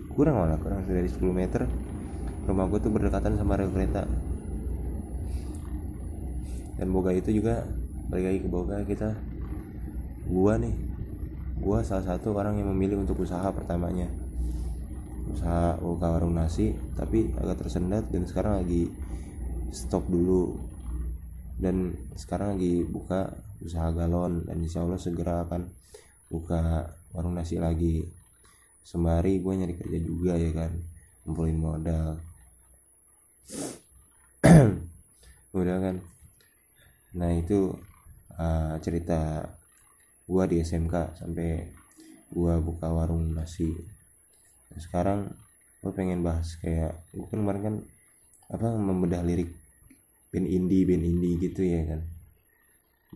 kurang 0.09 0.41
malah 0.41 0.57
kurang 0.57 0.83
dari 0.89 1.05
10 1.05 1.21
meter. 1.29 1.69
Rumah 2.49 2.65
gue 2.65 2.79
tuh 2.81 2.91
berdekatan 2.91 3.37
sama 3.37 3.61
rel 3.61 3.69
kereta. 3.69 4.09
Dan 6.79 6.95
boga 6.95 7.11
itu 7.11 7.29
juga 7.35 7.67
balik 8.09 8.25
lagi 8.25 8.39
ke 8.41 8.49
boga 8.49 8.77
kita. 8.87 9.13
Gua 10.25 10.55
nih 10.55 10.88
gua 11.59 11.83
salah 11.83 12.15
satu 12.15 12.31
orang 12.35 12.59
yang 12.59 12.71
memilih 12.71 13.03
untuk 13.03 13.23
usaha 13.23 13.45
pertamanya. 13.51 14.07
Usaha 15.29 15.77
buka 15.77 16.09
warung 16.09 16.33
nasi 16.33 16.73
tapi 16.97 17.29
agak 17.37 17.67
tersendat 17.67 18.09
dan 18.09 18.25
sekarang 18.25 18.63
lagi 18.63 18.89
stop 19.69 20.07
dulu. 20.07 20.55
Dan 21.59 21.91
sekarang 22.15 22.55
lagi 22.55 22.87
buka 22.87 23.35
usaha 23.59 23.91
galon 23.91 24.47
dan 24.47 24.63
insya 24.63 24.87
Allah 24.87 24.95
segera 24.95 25.43
akan 25.43 25.67
buka 26.31 26.87
warung 27.11 27.35
nasi 27.35 27.59
lagi. 27.59 28.07
Sembari 28.87 29.43
gue 29.43 29.53
nyari 29.53 29.75
kerja 29.75 29.99
juga 29.99 30.33
ya 30.39 30.49
kan? 30.55 30.71
Ngumpulin 31.27 31.59
modal. 31.59 32.17
Udah 35.59 35.77
kan? 35.83 35.95
Nah 37.19 37.29
itu 37.35 37.75
uh, 38.39 38.79
cerita 38.79 39.43
gua 40.29 40.45
di 40.45 40.61
SMK 40.61 41.17
sampai 41.17 41.65
gua 42.29 42.61
buka 42.61 42.93
warung 42.93 43.33
nasi. 43.33 43.73
Nah, 44.69 44.77
sekarang 44.77 45.33
gua 45.81 45.91
pengen 45.97 46.21
bahas 46.21 46.53
kayak 46.61 47.01
gua 47.17 47.25
kan 47.33 47.37
kemarin 47.41 47.61
kan 47.65 47.75
apa 48.53 48.67
membedah 48.77 49.25
lirik 49.25 49.49
band 50.29 50.45
indie 50.45 50.85
band 50.85 51.01
indie 51.01 51.41
gitu 51.41 51.65
ya 51.65 51.81
kan. 51.89 52.01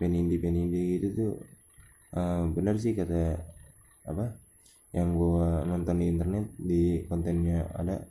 Band 0.02 0.14
indie 0.18 0.42
band 0.42 0.58
indie 0.58 0.98
gitu 0.98 1.08
tuh 1.14 1.34
uh, 2.18 2.50
bener 2.50 2.82
sih 2.82 2.98
kata 2.98 3.38
apa 4.10 4.34
yang 4.98 5.14
gua 5.14 5.62
nonton 5.70 6.02
di 6.02 6.06
internet 6.10 6.46
di 6.58 7.06
kontennya 7.06 7.70
ada 7.78 8.02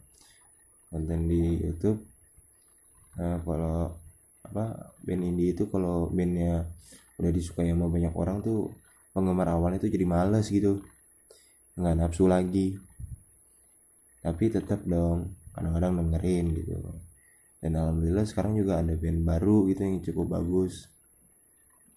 konten 0.95 1.27
di 1.27 1.59
YouTube. 1.59 1.99
Uh, 3.19 3.43
kalau 3.43 3.99
apa 4.47 4.95
band 5.03 5.23
indie 5.27 5.51
itu 5.51 5.67
kalau 5.67 6.07
bandnya 6.07 6.71
udah 7.19 7.31
disukai 7.35 7.71
sama 7.71 7.91
banyak 7.91 8.15
orang 8.15 8.39
tuh 8.43 8.71
penggemar 9.13 9.49
awalnya 9.53 9.85
tuh 9.85 9.93
jadi 9.93 10.09
males 10.09 10.49
gitu. 10.49 10.81
Nggak 11.77 11.95
nafsu 12.01 12.25
lagi. 12.29 12.77
Tapi 14.25 14.45
tetap 14.49 14.85
dong 14.89 15.37
kadang-kadang 15.53 16.01
dengerin 16.01 16.47
gitu. 16.57 16.77
Dan 17.63 17.79
alhamdulillah 17.79 18.27
sekarang 18.27 18.59
juga 18.59 18.83
ada 18.83 18.97
band 18.99 19.23
baru 19.23 19.71
gitu 19.71 19.81
yang 19.87 20.03
cukup 20.03 20.41
bagus. 20.41 20.91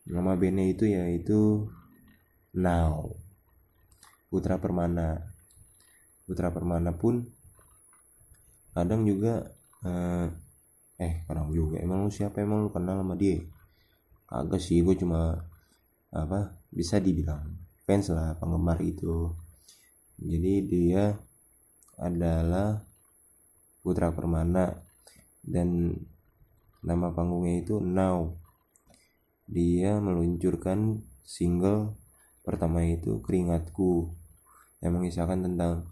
Nama 0.05 0.37
bandnya 0.37 0.65
itu 0.69 0.85
yaitu 0.85 1.65
Now. 2.53 3.17
Putra 4.29 4.61
Permana. 4.61 5.17
Putra 6.29 6.53
Permana 6.53 6.93
pun 6.93 7.25
kadang 8.75 9.07
juga 9.07 9.55
eh, 9.81 10.27
eh 11.01 11.13
kadang 11.25 11.49
juga. 11.49 11.81
Emang 11.81 12.05
lu 12.05 12.11
siapa? 12.13 12.43
Emang 12.43 12.67
lu 12.67 12.69
kenal 12.69 13.01
sama 13.01 13.15
dia? 13.17 13.41
Kagak 14.29 14.61
sih 14.61 14.81
gue 14.85 14.95
cuma 14.97 15.39
apa 16.15 16.53
bisa 16.75 16.99
dibilang 16.99 17.55
fans 17.87 18.11
lah 18.11 18.35
penggemar 18.35 18.83
itu. 18.83 19.31
Jadi 20.19 20.53
dia 20.67 21.15
adalah 21.95 22.83
putra 23.79 24.11
permana 24.11 24.75
dan 25.39 25.95
nama 26.83 27.15
panggungnya 27.15 27.63
itu 27.63 27.79
Now 27.79 28.35
dia 29.47 30.01
meluncurkan 30.03 30.99
single 31.23 31.95
pertama 32.43 32.83
itu 32.83 33.23
keringatku. 33.23 34.11
Yang 34.83 34.91
mengisahkan 34.91 35.39
tentang 35.47 35.87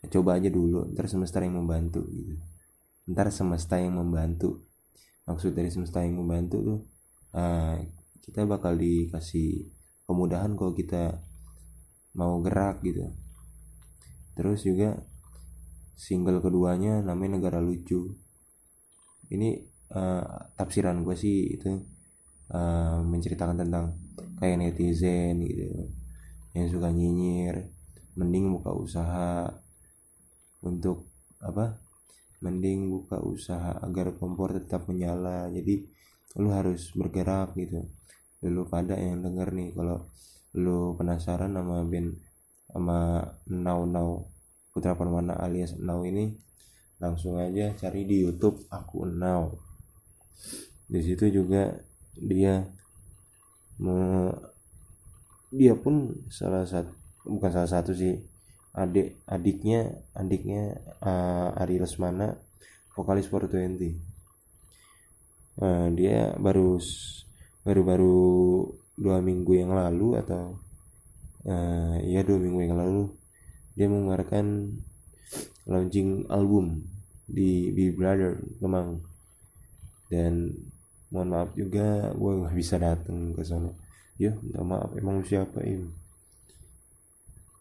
ya, 0.00 0.06
coba 0.08 0.38
aja 0.38 0.48
dulu 0.48 0.88
ntar 0.94 1.10
semesta 1.10 1.42
yang 1.42 1.58
membantu 1.58 2.06
gitu. 2.14 2.38
Ntar 3.10 3.34
semesta 3.34 3.80
yang 3.80 3.98
membantu. 3.98 4.62
Maksud 5.28 5.52
dari 5.52 5.68
semesta 5.68 6.00
yang 6.00 6.16
membantu 6.16 6.56
tuh 6.64 6.80
uh, 7.36 7.76
kita 8.24 8.48
bakal 8.48 8.76
dikasih 8.76 9.77
kemudahan 10.08 10.56
kalau 10.56 10.72
kita 10.72 11.20
mau 12.16 12.40
gerak 12.40 12.80
gitu. 12.80 13.12
Terus 14.32 14.64
juga 14.64 14.96
single 15.92 16.40
keduanya 16.40 17.04
namanya 17.04 17.36
negara 17.36 17.60
lucu. 17.60 18.16
Ini 19.28 19.60
uh, 19.92 20.24
tafsiran 20.56 21.04
gue 21.04 21.12
sih 21.12 21.60
itu 21.60 21.68
uh, 22.56 23.04
menceritakan 23.04 23.60
tentang 23.60 23.92
kayak 24.40 24.56
netizen 24.56 25.44
gitu 25.44 25.92
yang 26.56 26.66
suka 26.72 26.88
nyinyir 26.88 27.68
mending 28.16 28.50
buka 28.50 28.72
usaha 28.72 29.46
untuk 30.64 31.06
apa 31.38 31.78
mending 32.40 32.88
buka 32.88 33.20
usaha 33.20 33.76
agar 33.84 34.16
kompor 34.16 34.56
tetap 34.56 34.88
menyala. 34.88 35.52
Jadi 35.52 35.84
lu 36.40 36.48
harus 36.48 36.88
bergerak 36.96 37.52
gitu 37.60 37.84
lu 38.46 38.62
pada 38.70 38.94
yang 38.94 39.24
denger 39.24 39.50
nih 39.50 39.74
kalau 39.74 40.06
lu 40.54 40.94
penasaran 40.94 41.50
sama 41.50 41.82
band 41.82 42.14
sama 42.70 43.24
Now 43.50 43.82
Now 43.88 44.30
Putra 44.70 44.94
Permana 44.94 45.34
alias 45.40 45.74
Now 45.80 46.06
ini 46.06 46.38
langsung 47.02 47.38
aja 47.38 47.74
cari 47.74 48.06
di 48.06 48.22
YouTube 48.22 48.66
aku 48.70 49.06
Now 49.06 49.54
di 50.86 51.00
situ 51.02 51.28
juga 51.30 51.74
dia 52.14 52.64
me, 53.78 54.30
dia 55.52 55.74
pun 55.78 56.26
salah 56.32 56.66
satu 56.66 56.90
bukan 57.28 57.50
salah 57.52 57.70
satu 57.70 57.92
sih 57.94 58.18
adik 58.74 59.20
adiknya 59.26 59.90
adiknya 60.14 60.78
uh, 61.02 61.58
Ari 61.58 61.82
Lesmana 61.82 62.38
vokalis 62.94 63.26
420 63.30 63.98
uh, 65.60 65.88
dia 65.94 66.34
baru 66.38 66.78
baru 67.68 67.82
baru 67.84 68.16
dua 68.96 69.20
minggu 69.20 69.60
yang 69.60 69.76
lalu 69.76 70.16
atau 70.16 70.56
uh, 71.44 72.00
ya 72.00 72.24
dua 72.24 72.40
minggu 72.40 72.64
yang 72.64 72.80
lalu 72.80 73.12
dia 73.76 73.92
mengeluarkan 73.92 74.72
launching 75.68 76.24
album 76.32 76.80
di 77.28 77.68
Big 77.76 77.92
Brother 77.92 78.40
Kemang. 78.56 79.04
Dan 80.08 80.56
mohon 81.12 81.28
maaf 81.28 81.52
juga 81.52 82.08
gue 82.16 82.32
nggak 82.40 82.56
bisa 82.56 82.80
datang 82.80 83.36
ke 83.36 83.44
sana. 83.44 83.68
Ya 84.16 84.32
minta 84.40 84.64
maaf 84.64 84.96
emang 84.96 85.20
siapa 85.20 85.60
ini 85.60 85.92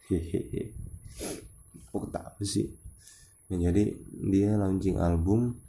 hehehe. 0.07 0.71
Kok 1.91 2.07
tak 2.15 2.39
sih? 2.47 2.71
Nah, 3.51 3.59
jadi 3.59 3.91
dia 4.31 4.55
launching 4.55 4.95
album. 4.95 5.59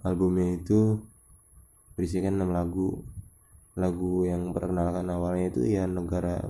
Albumnya 0.00 0.56
itu 0.56 0.96
berisikan 2.00 2.40
6 2.40 2.48
lagu. 2.48 3.04
Lagu 3.76 4.24
yang 4.24 4.56
perkenalkan 4.56 5.04
awalnya 5.12 5.52
itu 5.52 5.68
ya 5.68 5.84
negara 5.84 6.40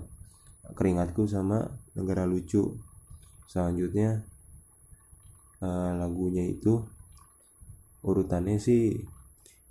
keringatku 0.78 1.26
sama 1.26 1.66
negara 1.99 2.23
lucu. 2.23 2.78
Selanjutnya 3.50 4.23
uh, 5.59 5.90
lagunya 5.99 6.47
itu 6.47 6.87
urutannya 8.07 8.62
sih 8.62 8.95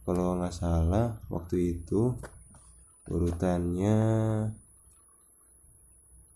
kalau 0.03 0.35
nggak 0.35 0.51
salah 0.51 1.15
waktu 1.31 1.79
itu 1.79 2.11
urutannya 3.07 3.95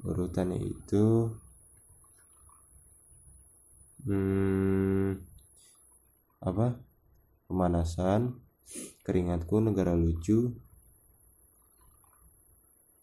urutannya 0.08 0.60
itu 0.64 1.36
hmm, 4.08 5.20
apa? 6.48 6.80
Pemanasan 7.52 8.43
keringatku 9.04 9.60
negara 9.60 9.94
lucu 9.94 10.54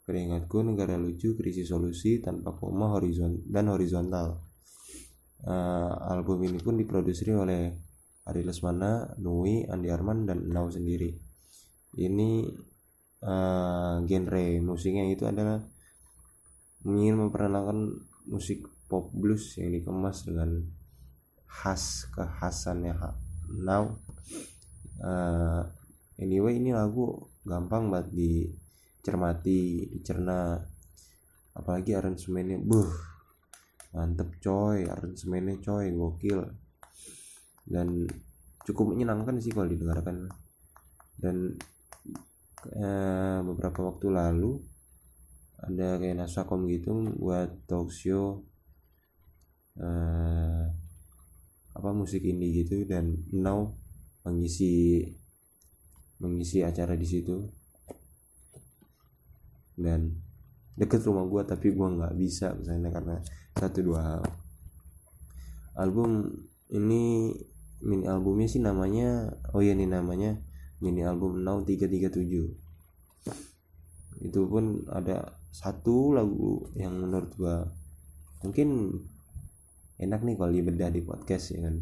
keringatku 0.09 0.67
negara 0.67 0.99
lucu 0.99 1.39
krisis 1.39 1.71
solusi 1.71 2.19
tanpa 2.19 2.57
koma 2.57 2.91
horizon 2.99 3.47
dan 3.47 3.71
horizontal 3.71 4.43
uh, 5.47 5.95
album 6.11 6.43
ini 6.51 6.59
pun 6.59 6.75
diproduksi 6.75 7.31
oleh 7.31 7.71
Ari 8.31 8.45
Lesmana, 8.45 9.17
Nui, 9.19 9.65
Andi 9.65 9.89
Arman 9.89 10.29
dan 10.29 10.47
Nau 10.53 10.69
sendiri. 10.69 11.11
Ini 11.97 12.31
uh, 13.25 13.97
genre 14.05 14.45
musiknya 14.63 15.09
itu 15.09 15.27
adalah 15.27 15.59
ingin 16.87 17.17
memperkenalkan 17.17 18.07
musik 18.29 18.65
pop 18.87 19.11
blues 19.11 19.59
yang 19.59 19.75
dikemas 19.75 20.23
dengan 20.27 20.63
khas 21.51 22.07
kekhasannya 22.15 22.95
Now. 23.51 23.99
Uh, 25.01 25.65
anyway 26.21 26.61
ini 26.61 26.77
lagu 26.77 27.33
gampang 27.45 27.89
banget 27.89 28.13
dicermati, 28.13 29.89
dicerna. 29.97 30.61
Apalagi 31.57 31.97
aransemennya 31.97 32.63
buh 32.63 32.91
mantep 33.91 34.39
coy 34.39 34.87
aransemennya 34.87 35.59
coy 35.65 35.91
gokil. 35.91 36.41
Dan 37.67 38.07
cukup 38.65 38.95
menyenangkan 38.95 39.41
sih 39.41 39.51
kalau 39.51 39.67
didengarkan. 39.67 40.31
Dan 41.21 41.57
eh, 42.71 43.39
beberapa 43.45 43.93
waktu 43.93 44.09
lalu 44.09 44.61
ada 45.61 46.01
kayak 46.01 46.25
nasakom 46.25 46.65
gitu 46.73 46.97
buat 47.21 47.53
talk 47.69 47.93
show 47.93 48.41
eh, 49.77 50.65
apa 51.77 51.91
musik 51.93 52.25
indie 52.25 52.65
gitu. 52.65 52.87
Dan 52.87 53.27
now 53.35 53.75
mengisi 54.27 55.05
mengisi 56.21 56.61
acara 56.65 56.97
di 56.97 57.07
situ. 57.09 57.37
Dan 59.81 60.13
deket 60.77 61.05
rumah 61.09 61.25
gue 61.25 61.43
tapi 61.45 61.73
gue 61.73 61.89
nggak 61.97 62.15
bisa 62.17 62.53
misalnya 62.57 62.91
karena 62.93 63.17
satu 63.57 63.79
dua 63.81 64.01
hal. 64.01 64.23
Album 65.77 66.29
ini 66.71 67.33
mini 67.81 68.05
albumnya 68.05 68.45
sih 68.45 68.61
namanya 68.61 69.33
oh 69.57 69.65
iya 69.65 69.73
nih 69.73 69.89
namanya 69.89 70.37
mini 70.85 71.01
album 71.01 71.41
Now 71.41 71.65
337 71.65 72.21
itu 74.21 74.41
pun 74.45 74.85
ada 74.93 75.41
satu 75.49 76.13
lagu 76.13 76.69
yang 76.77 76.93
menurut 76.93 77.33
gua 77.41 77.65
mungkin 78.45 79.01
enak 79.97 80.21
nih 80.25 80.37
kalau 80.37 80.53
dibedah 80.53 80.93
di 80.93 81.01
podcast 81.01 81.57
ya 81.57 81.65
kan 81.65 81.81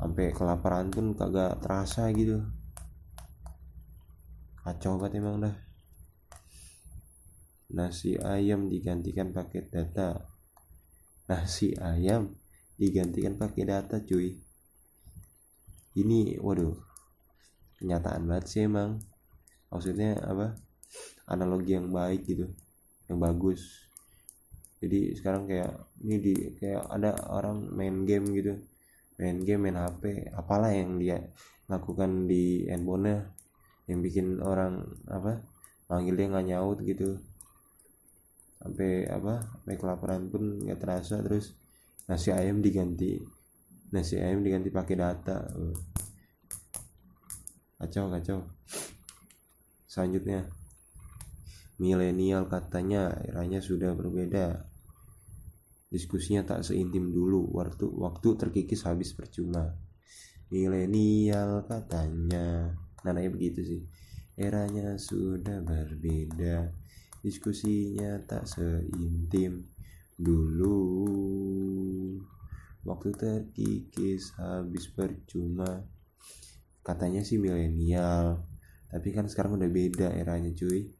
Sampai 0.00 0.32
kelaparan 0.32 0.88
pun 0.88 1.12
kagak 1.12 1.60
terasa 1.60 2.08
gitu. 2.16 2.40
Kacau 4.64 4.96
banget 4.96 5.20
emang 5.20 5.44
dah. 5.44 5.56
Nasi 7.70 8.16
ayam 8.16 8.66
digantikan 8.66 9.30
pakai 9.30 9.68
data. 9.68 10.24
Nasi 11.28 11.76
ayam 11.76 12.32
digantikan 12.80 13.36
pakai 13.36 13.62
data 13.68 14.00
cuy. 14.00 14.40
Ini 16.00 16.40
waduh 16.40 16.74
kenyataan 17.76 18.24
banget 18.24 18.44
sih 18.48 18.62
emang. 18.64 19.04
Maksudnya 19.68 20.16
apa 20.24 20.56
analogi 21.30 21.78
yang 21.78 21.88
baik 21.94 22.26
gitu 22.26 22.50
yang 23.06 23.18
bagus. 23.22 23.86
Jadi 24.80 25.12
sekarang 25.18 25.44
kayak 25.46 25.72
ini 26.02 26.16
di 26.18 26.34
kayak 26.56 26.88
ada 26.88 27.14
orang 27.30 27.68
main 27.70 28.02
game 28.04 28.26
gitu. 28.34 28.58
Main 29.20 29.44
game 29.44 29.68
main 29.68 29.76
HP 29.76 30.32
apalah 30.32 30.72
yang 30.72 30.96
dia 30.96 31.20
lakukan 31.68 32.26
di 32.26 32.64
handphone 32.66 33.22
yang 33.86 34.00
bikin 34.00 34.38
orang 34.40 34.86
apa 35.10 35.42
panggil 35.86 36.16
dia 36.16 36.30
nggak 36.32 36.46
nyaut 36.48 36.78
gitu. 36.82 37.20
Sampai 38.60 39.04
apa 39.10 39.44
sampai 39.44 39.76
kelaparan 39.76 40.22
pun 40.32 40.64
nggak 40.64 40.80
terasa. 40.80 41.20
Terus 41.20 41.52
nasi 42.08 42.32
ayam 42.32 42.64
diganti 42.64 43.20
nasi 43.92 44.16
ayam 44.16 44.40
diganti 44.40 44.72
pakai 44.72 44.96
data. 44.96 45.44
Kacau 47.76 48.08
kacau. 48.08 48.40
Selanjutnya 49.90 50.59
milenial 51.80 52.44
katanya 52.44 53.08
eranya 53.24 53.64
sudah 53.64 53.96
berbeda. 53.96 54.68
Diskusinya 55.88 56.44
tak 56.44 56.62
seintim 56.62 57.10
dulu 57.10 57.50
waktu 57.56 57.88
waktu 57.88 58.28
terkikis 58.36 58.84
habis 58.84 59.16
percuma. 59.16 59.74
Milenial 60.52 61.64
katanya. 61.64 62.76
Nananya 63.00 63.32
begitu 63.32 63.64
sih. 63.64 63.82
Eranya 64.36 65.00
sudah 65.00 65.64
berbeda. 65.64 66.68
Diskusinya 67.24 68.20
tak 68.28 68.44
seintim 68.44 69.72
dulu. 70.20 70.84
Waktu 72.84 73.08
terkikis 73.16 74.36
habis 74.36 74.84
percuma. 74.92 75.80
Katanya 76.84 77.24
sih 77.24 77.40
milenial 77.40 78.50
tapi 78.90 79.14
kan 79.14 79.30
sekarang 79.30 79.54
udah 79.54 79.70
beda 79.70 80.10
eranya 80.18 80.50
cuy 80.50 80.90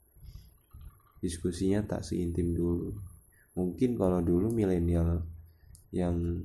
diskusinya 1.21 1.85
tak 1.85 2.03
seintim 2.05 2.57
dulu. 2.57 2.97
Mungkin 3.57 3.97
kalau 3.97 4.25
dulu 4.25 4.49
milenial 4.53 5.25
yang 5.93 6.45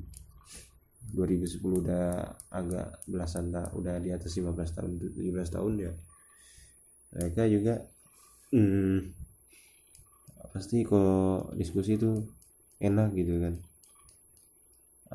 2010 1.15 1.61
udah 1.63 2.27
agak 2.49 3.03
belasan 3.07 3.53
tak 3.53 3.71
udah 3.77 4.01
di 4.01 4.09
atas 4.09 4.35
15 4.35 4.57
tahun 4.73 4.91
17 4.97 5.53
tahun 5.53 5.73
ya 5.77 5.93
mereka 7.15 7.47
juga 7.47 7.79
hmm, 8.51 9.15
pasti 10.51 10.83
kalau 10.83 11.47
diskusi 11.55 11.95
itu 11.95 12.27
enak 12.83 13.15
gitu 13.15 13.39
kan. 13.39 13.55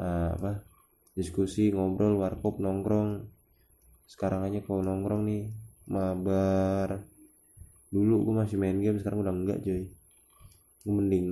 Uh, 0.01 0.29
apa 0.39 0.53
diskusi 1.13 1.69
ngobrol 1.77 2.17
warkop 2.17 2.57
nongkrong. 2.57 3.29
Sekarang 4.09 4.49
aja 4.49 4.65
kalau 4.65 4.81
nongkrong 4.81 5.29
nih 5.29 5.53
mabar 5.93 7.05
dulu 7.91 8.31
gue 8.31 8.35
masih 8.47 8.57
main 8.57 8.79
game 8.79 8.99
sekarang 9.03 9.27
udah 9.27 9.35
enggak 9.35 9.59
cuy. 9.67 9.91
Gue 10.87 10.95
mending 10.95 11.27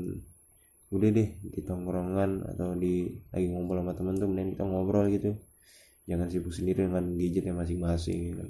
udah 0.89 1.09
deh 1.13 1.29
di 1.39 1.61
tongkrongan 1.63 2.49
atau 2.55 2.73
di 2.73 3.13
lagi 3.31 3.47
ngobrol 3.53 3.85
sama 3.85 3.93
temen 3.93 4.15
tuh 4.19 4.29
mending 4.29 4.49
kita 4.59 4.65
ngobrol 4.67 5.07
gitu. 5.09 5.39
Jangan 6.11 6.27
sibuk 6.29 6.53
sendiri 6.53 6.89
dengan 6.89 7.05
gadgetnya 7.15 7.55
masing-masing 7.55 8.19
gitu. 8.35 8.45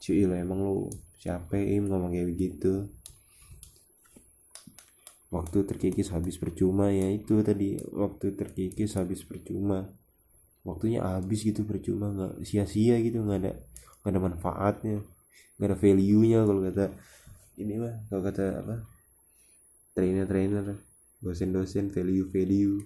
cuy 0.00 0.24
lo 0.24 0.32
emang 0.32 0.58
lu 0.64 0.88
siapa 1.20 1.60
im 1.60 1.90
ngomong 1.90 2.16
kayak 2.16 2.28
begitu? 2.32 2.88
Waktu 5.30 5.62
terkikis 5.62 6.10
habis 6.10 6.36
percuma 6.40 6.90
ya 6.90 7.06
itu 7.10 7.40
tadi. 7.46 7.78
Waktu 7.78 8.34
terkikis 8.34 8.98
habis 8.98 9.22
percuma. 9.22 9.86
Waktunya 10.66 11.00
habis 11.00 11.46
gitu 11.46 11.64
percuma 11.64 12.12
nggak 12.12 12.44
sia-sia 12.44 13.00
gitu 13.00 13.24
nggak 13.24 13.38
ada 13.46 13.52
nggak 14.02 14.12
ada 14.12 14.20
manfaatnya. 14.20 14.96
Nggak 15.56 15.68
ada 15.70 15.76
value 15.78 16.22
nya 16.26 16.40
kalau 16.44 16.60
kata 16.66 16.86
ini 17.60 17.76
mah 17.76 17.94
kalau 18.08 18.22
kata 18.24 18.44
apa? 18.64 18.76
Trainer 19.92 20.24
trainer 20.24 20.64
dosen-dosen 21.20 21.92
value 21.92 22.32
value 22.32 22.80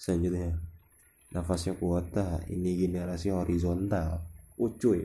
selanjutnya 0.00 0.56
nafasnya 1.36 1.76
kuota 1.76 2.40
ini 2.48 2.80
generasi 2.80 3.28
horizontal. 3.28 4.24
Oh 4.56 4.72
cuy 4.72 5.04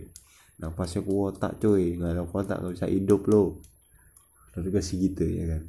nafasnya 0.63 1.03
kuota 1.03 1.51
cuy. 1.59 1.99
Nggak 1.99 2.11
ada 2.15 2.23
kuota 2.23 2.53
nggak 2.59 2.73
bisa 2.79 2.87
hidup 2.87 3.27
loh 3.27 3.59
juga 4.59 4.83
sih 4.83 4.99
gitu 4.99 5.23
ya 5.23 5.55
kan? 5.55 5.63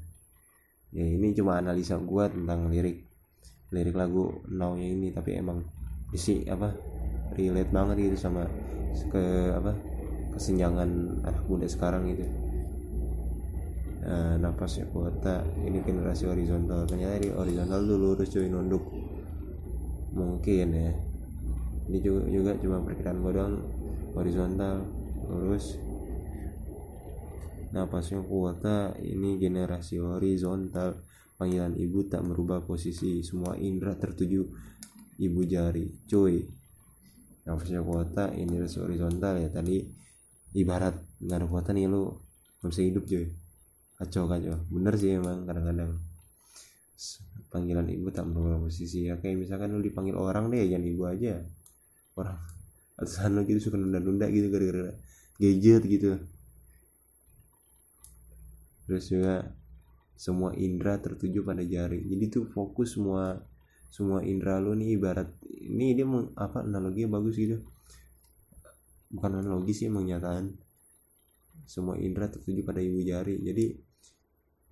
Ya 0.90 1.06
ini 1.06 1.30
cuma 1.34 1.58
analisa 1.58 1.94
gua 1.98 2.26
tentang 2.26 2.70
lirik. 2.70 3.06
Lirik 3.70 3.94
lagu 3.94 4.42
now 4.50 4.74
ini 4.74 5.14
tapi 5.14 5.38
emang 5.38 5.62
isi 6.10 6.42
apa 6.50 6.74
relate 7.38 7.70
banget 7.70 8.10
gitu 8.10 8.18
sama 8.18 8.42
ke 9.14 9.22
apa 9.54 9.89
kesenjangan 10.40 11.20
anak 11.28 11.44
muda 11.44 11.68
sekarang 11.68 12.08
gitu. 12.16 12.24
Nah, 14.00 14.40
napasnya 14.40 14.88
kuota 14.88 15.44
ini 15.60 15.84
generasi 15.84 16.24
horizontal. 16.24 16.88
Ternyata 16.88 17.20
di 17.20 17.28
horizontal 17.28 17.84
tuh 17.84 17.98
lurus 18.00 18.32
cuy 18.32 18.48
nunduk. 18.48 18.80
Mungkin 20.16 20.66
ya. 20.72 20.96
Ini 21.92 21.98
juga, 22.00 22.22
juga 22.32 22.50
cuma 22.56 22.80
perkiraan 22.80 23.20
gue 23.20 23.32
doang. 23.36 23.60
Horizontal 24.16 24.80
lurus. 25.28 25.76
Napasnya 27.76 28.24
kuota 28.24 28.96
ini 29.04 29.36
generasi 29.36 30.00
horizontal. 30.00 31.04
Panggilan 31.36 31.76
ibu 31.76 32.08
tak 32.08 32.24
merubah 32.24 32.64
posisi 32.64 33.20
semua 33.20 33.60
indera 33.60 33.92
tertuju 33.92 34.40
ibu 35.20 35.40
jari 35.44 36.00
cuy. 36.08 36.40
Napasnya 37.44 37.84
kuota 37.84 38.32
ini 38.32 38.48
generasi 38.56 38.80
horizontal 38.80 39.36
ya. 39.36 39.52
Tadi 39.52 40.00
ibarat 40.56 40.98
nggak 41.22 41.36
ada 41.36 41.46
kuota 41.46 41.70
nih 41.70 41.86
lu 41.86 42.14
nggak 42.60 42.74
hidup 42.76 43.04
cuy. 43.06 43.26
Kacau 44.00 44.24
kacau. 44.26 44.56
Bener 44.72 44.94
sih 44.96 45.16
emang 45.16 45.44
kadang-kadang. 45.44 46.00
Panggilan 47.50 47.86
ibu 47.90 48.08
tak 48.12 48.28
merubah 48.28 48.62
posisi. 48.64 49.08
Ya 49.08 49.20
kayak 49.20 49.36
misalkan 49.36 49.72
lu 49.72 49.82
dipanggil 49.84 50.16
orang 50.16 50.48
deh 50.48 50.64
jangan 50.64 50.86
ibu 50.86 51.02
aja. 51.04 51.44
Orang 52.16 52.38
atasan 53.00 53.36
lu 53.36 53.44
gitu 53.48 53.70
suka 53.70 53.76
nunda-nunda 53.80 54.28
gitu 54.28 54.52
gara-gara 54.52 54.92
gadget 55.40 55.82
gitu. 55.88 56.20
Terus 58.84 59.04
juga 59.08 59.48
semua 60.20 60.52
indera 60.52 61.00
tertuju 61.00 61.40
pada 61.40 61.64
jari. 61.64 62.04
Jadi 62.04 62.24
tuh 62.28 62.44
fokus 62.52 62.98
semua 62.98 63.40
semua 63.90 64.22
indera 64.22 64.62
lu 64.62 64.76
nih 64.76 65.00
ibarat 65.00 65.28
ini 65.48 65.96
dia 65.98 66.06
apa 66.38 66.62
analogi 66.62 67.08
bagus 67.10 67.34
gitu 67.34 67.58
bukan 69.10 69.42
analogi 69.42 69.74
sih 69.74 69.90
menyataan 69.90 70.54
semua 71.66 71.94
indera 71.98 72.26
tertuju 72.26 72.66
pada 72.66 72.82
ibu 72.82 72.98
jari. 73.02 73.38
Jadi 73.42 73.70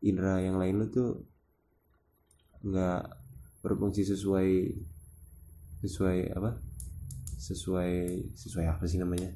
indera 0.02 0.42
yang 0.42 0.58
lain 0.58 0.82
lu 0.82 0.86
tuh 0.90 1.10
nggak 2.66 3.02
berfungsi 3.62 4.02
sesuai 4.02 4.50
sesuai 5.82 6.34
apa? 6.34 6.58
Sesuai 7.38 7.94
sesuai 8.34 8.66
apa 8.66 8.84
sih 8.90 8.98
namanya? 8.98 9.30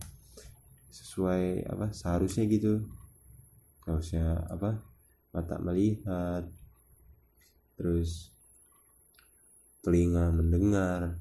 Sesuai 0.91 1.71
apa? 1.71 1.95
Seharusnya 1.95 2.51
gitu. 2.51 2.83
Harusnya 3.87 4.43
apa? 4.51 4.83
Mata 5.31 5.63
melihat. 5.63 6.51
Terus 7.79 8.35
telinga 9.87 10.35
mendengar. 10.35 11.15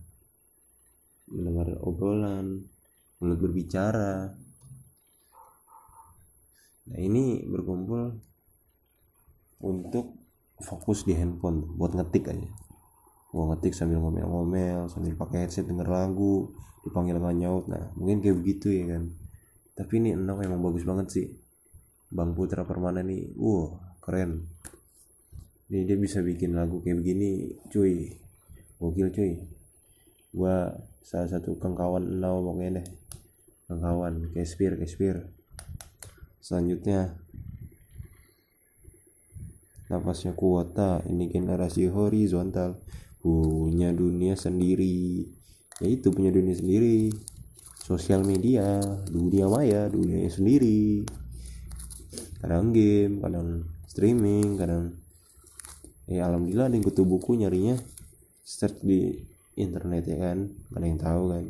Mendengar 1.29 1.77
obrolan 1.85 2.70
mulut 3.21 3.37
berbicara. 3.37 4.33
Nah 6.89 6.99
ini 6.99 7.45
berkumpul 7.45 8.17
untuk 9.61 10.17
fokus 10.57 11.05
di 11.05 11.13
handphone 11.13 11.77
buat 11.77 11.93
ngetik 11.93 12.33
aja. 12.33 12.49
Gua 13.29 13.53
ngetik 13.53 13.77
sambil 13.77 14.01
ngomel-ngomel 14.01 14.89
sambil 14.89 15.13
pakai 15.13 15.45
headset 15.45 15.69
denger 15.69 15.85
lagu 15.85 16.49
dipanggil 16.81 17.21
nggak 17.21 17.37
nyaut. 17.37 17.69
Nah 17.69 17.93
mungkin 17.93 18.25
kayak 18.25 18.41
begitu 18.41 18.73
ya 18.73 18.97
kan. 18.97 19.13
Tapi 19.77 20.01
ini 20.01 20.17
enak 20.17 20.41
emang 20.41 20.65
bagus 20.65 20.81
banget 20.81 21.07
sih. 21.13 21.27
Bang 22.09 22.33
Putra 22.33 22.65
Permana 22.65 23.05
nih 23.05 23.37
wow 23.37 23.77
keren. 24.01 24.49
Ini 25.69 25.87
dia 25.87 25.95
bisa 25.95 26.25
bikin 26.25 26.57
lagu 26.57 26.81
kayak 26.81 27.05
begini 27.05 27.53
cuy. 27.69 28.17
Gokil 28.81 29.13
cuy. 29.13 29.31
Gua 30.33 30.73
salah 31.05 31.29
satu 31.29 31.53
kawan 31.61 32.17
now 32.17 32.41
pokoknya 32.41 32.81
deh 32.81 33.00
kawan 33.79 34.33
Kespir 34.35 34.75
Kespir 34.75 35.23
selanjutnya 36.41 37.15
napasnya 39.91 40.31
kuota 40.31 41.03
ini 41.03 41.27
generasi 41.27 41.91
horizontal 41.91 42.79
punya 43.19 43.91
dunia 43.93 44.39
sendiri. 44.39 45.27
Ya 45.83 45.87
itu 45.91 46.09
punya 46.09 46.31
dunia 46.33 46.55
sendiri. 46.55 47.11
Sosial 47.83 48.23
media 48.23 48.79
dunia 49.11 49.51
maya 49.51 49.91
dunia 49.91 50.25
sendiri. 50.31 51.05
Kadang 52.39 52.71
game 52.71 53.19
kadang 53.21 53.67
streaming 53.85 54.55
kadang 54.57 54.95
ya 56.07 56.25
alhamdulillah 56.31 56.71
ada 56.71 56.75
yang 56.79 56.85
kutu 56.87 57.03
buku 57.03 57.37
nyarinya. 57.37 57.75
Search 58.41 58.79
di 58.81 59.21
internet 59.59 60.07
ya 60.07 60.17
kan 60.17 60.49
ada 60.71 60.85
yang 60.87 60.97
tahu 60.97 61.23
kan. 61.35 61.45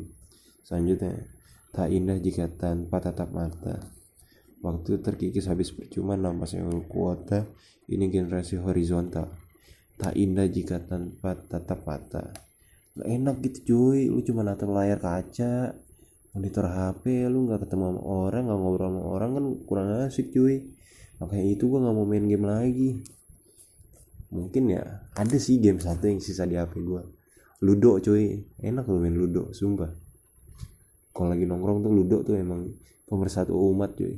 Selanjutnya 0.66 1.14
tak 1.72 1.88
indah 1.88 2.20
jika 2.20 2.52
tanpa 2.52 3.00
tatap 3.00 3.32
mata. 3.32 3.80
Waktu 4.60 5.00
terkikis 5.00 5.48
habis 5.48 5.72
percuma 5.72 6.14
nampaknya 6.14 6.68
kuota 6.84 7.48
ini 7.88 8.12
generasi 8.12 8.60
horizontal. 8.60 9.32
Tak 9.96 10.12
indah 10.12 10.46
jika 10.52 10.84
tanpa 10.84 11.34
tatap 11.34 11.82
mata. 11.88 12.30
Gak 12.92 13.08
enak 13.08 13.36
gitu 13.40 13.58
cuy. 13.72 14.12
Lu 14.12 14.20
cuma 14.20 14.44
natap 14.44 14.68
layar 14.68 15.00
kaca 15.00 15.72
monitor 16.32 16.64
HP 16.64 17.28
lu 17.28 17.44
nggak 17.44 17.68
ketemu 17.68 17.92
sama 17.92 18.00
orang 18.08 18.42
nggak 18.48 18.56
ngobrol 18.56 18.88
sama 18.88 19.02
orang 19.04 19.30
kan 19.36 19.44
kurang 19.64 19.88
asik 20.04 20.28
cuy. 20.32 20.76
Makanya 21.24 21.44
itu 21.48 21.64
gua 21.72 21.88
nggak 21.88 21.96
mau 21.96 22.04
main 22.04 22.24
game 22.28 22.44
lagi. 22.44 22.90
Mungkin 24.32 24.64
ya 24.76 25.08
ada 25.16 25.36
sih 25.40 25.56
game 25.56 25.80
satu 25.80 26.08
yang 26.08 26.20
sisa 26.20 26.44
di 26.44 26.60
HP 26.60 26.84
gua. 26.84 27.00
Ludo 27.64 27.96
cuy. 27.96 28.44
Enak 28.60 28.84
lu 28.88 29.00
main 29.00 29.16
ludo 29.16 29.52
sumpah 29.56 30.01
kalau 31.12 31.28
lagi 31.32 31.44
nongkrong 31.44 31.84
tuh 31.84 31.92
ludo 31.92 32.24
tuh 32.24 32.34
emang 32.40 32.72
pemersatu 33.04 33.52
umat 33.52 33.92
cuy. 33.92 34.16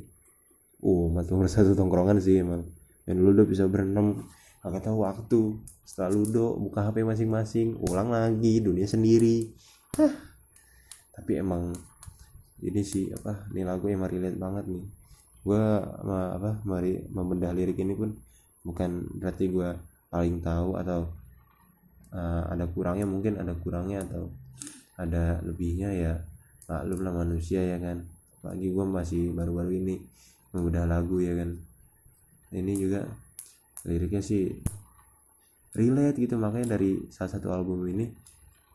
Umat 0.79 1.27
pemersatu 1.27 1.75
tongkrongan 1.75 2.23
sih 2.23 2.39
emang. 2.39 2.63
Main 3.05 3.19
ludo 3.19 3.43
bisa 3.43 3.67
berenam 3.67 4.23
gak 4.63 4.87
tahu 4.87 5.03
waktu. 5.03 5.59
Setelah 5.83 6.15
ludo 6.15 6.55
buka 6.57 6.87
HP 6.87 7.03
masing-masing 7.03 7.77
ulang 7.83 8.09
lagi 8.09 8.63
dunia 8.63 8.87
sendiri. 8.87 9.51
Hah. 9.95 10.11
tapi 11.15 11.39
emang 11.39 11.71
ini 12.59 12.83
sih 12.83 13.07
apa 13.07 13.47
ini 13.55 13.63
lagu 13.63 13.87
emang 13.87 14.11
relate 14.11 14.35
banget 14.35 14.65
nih. 14.67 14.83
Gue 15.47 15.63
apa 16.11 16.59
mari 16.67 16.99
membedah 17.07 17.55
lirik 17.55 17.79
ini 17.79 17.95
pun 17.95 18.11
bukan 18.67 19.05
berarti 19.15 19.47
gue 19.47 19.69
paling 20.11 20.43
tahu 20.43 20.75
atau 20.75 21.07
uh, 22.11 22.43
ada 22.51 22.67
kurangnya 22.67 23.07
mungkin 23.07 23.39
ada 23.39 23.55
kurangnya 23.55 24.03
atau 24.03 24.27
ada 24.99 25.39
lebihnya 25.43 25.91
ya 25.95 26.13
maklum 26.65 26.99
lah 27.05 27.13
manusia 27.13 27.61
ya 27.61 27.77
kan. 27.81 28.05
Lagi 28.45 28.69
gue 28.69 28.85
masih 28.85 29.33
baru-baru 29.33 29.71
ini 29.81 29.95
membedah 30.53 30.85
lagu 30.85 31.17
ya 31.21 31.33
kan. 31.37 31.57
Ini 32.53 32.73
juga 32.77 33.05
liriknya 33.85 34.21
sih 34.21 34.53
relate 35.73 36.17
gitu. 36.21 36.37
Makanya 36.37 36.77
dari 36.77 37.09
salah 37.09 37.31
satu 37.37 37.53
album 37.53 37.85
ini 37.89 38.09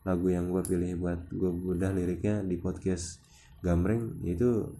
lagu 0.01 0.33
yang 0.33 0.49
gue 0.49 0.63
pilih 0.65 0.97
buat 0.97 1.29
gue 1.29 1.51
bedah 1.51 1.93
liriknya 1.93 2.41
di 2.41 2.57
podcast 2.57 3.21
gamreng 3.61 4.23
yaitu 4.25 4.71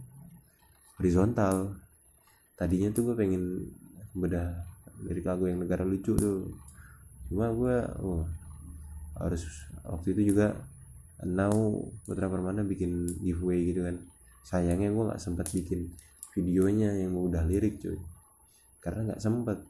horizontal. 0.97 1.77
Tadinya 2.57 2.93
tuh 2.93 3.11
gue 3.11 3.15
pengen 3.17 3.69
bedah 4.13 4.71
lirik 5.01 5.25
lagu 5.25 5.49
yang 5.49 5.61
negara 5.61 5.81
lucu 5.81 6.13
tuh. 6.13 6.51
Cuma 7.31 7.49
gue 7.49 7.75
oh 8.03 8.27
harus 9.17 9.45
waktu 9.85 10.13
itu 10.17 10.33
juga 10.33 10.57
now 11.25 11.53
Putra 12.05 12.25
Permana 12.25 12.65
bikin 12.65 13.21
giveaway 13.21 13.69
gitu 13.69 13.85
kan. 13.85 14.01
Sayangnya 14.41 14.89
gue 14.89 15.03
nggak 15.05 15.21
sempat 15.21 15.53
bikin 15.53 15.93
videonya 16.33 16.97
yang 16.97 17.13
udah 17.13 17.45
lirik 17.45 17.77
cuy. 17.77 17.99
Karena 18.81 19.13
nggak 19.13 19.21
sempet. 19.21 19.61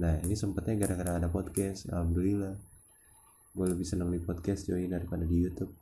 Nah 0.00 0.20
ini 0.20 0.34
sempetnya 0.36 0.76
gara-gara 0.84 1.16
ada 1.16 1.28
podcast 1.32 1.88
alhamdulillah. 1.88 2.52
Gue 3.52 3.66
lebih 3.68 3.84
senang 3.88 4.12
di 4.12 4.20
podcast 4.20 4.68
cuy 4.68 4.88
daripada 4.88 5.24
di 5.24 5.36
YouTube. 5.40 5.72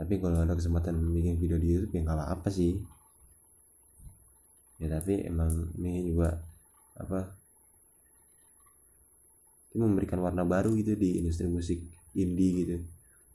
Tapi 0.00 0.16
kalau 0.16 0.40
ada 0.40 0.56
kesempatan 0.56 0.96
bikin 1.12 1.36
video 1.36 1.60
di 1.60 1.68
YouTube 1.76 1.92
ya 1.96 2.00
nggak 2.04 2.28
apa 2.28 2.48
sih. 2.48 2.76
Ya 4.80 4.88
tapi 4.96 5.28
emang 5.28 5.76
ini 5.76 6.08
juga 6.08 6.40
apa 6.96 7.36
ini 9.70 9.86
memberikan 9.86 10.18
warna 10.18 10.42
baru 10.42 10.74
gitu 10.74 10.98
di 10.98 11.22
industri 11.22 11.46
musik 11.46 11.99
indie 12.14 12.64
gitu. 12.64 12.76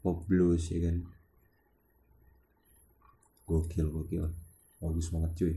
Pop 0.04 0.24
blues 0.30 0.70
ya 0.70 0.90
kan. 0.90 1.02
Gokil 3.46 3.88
gokil. 3.90 4.26
Bagus 4.82 5.08
banget 5.10 5.32
cuy. 5.38 5.56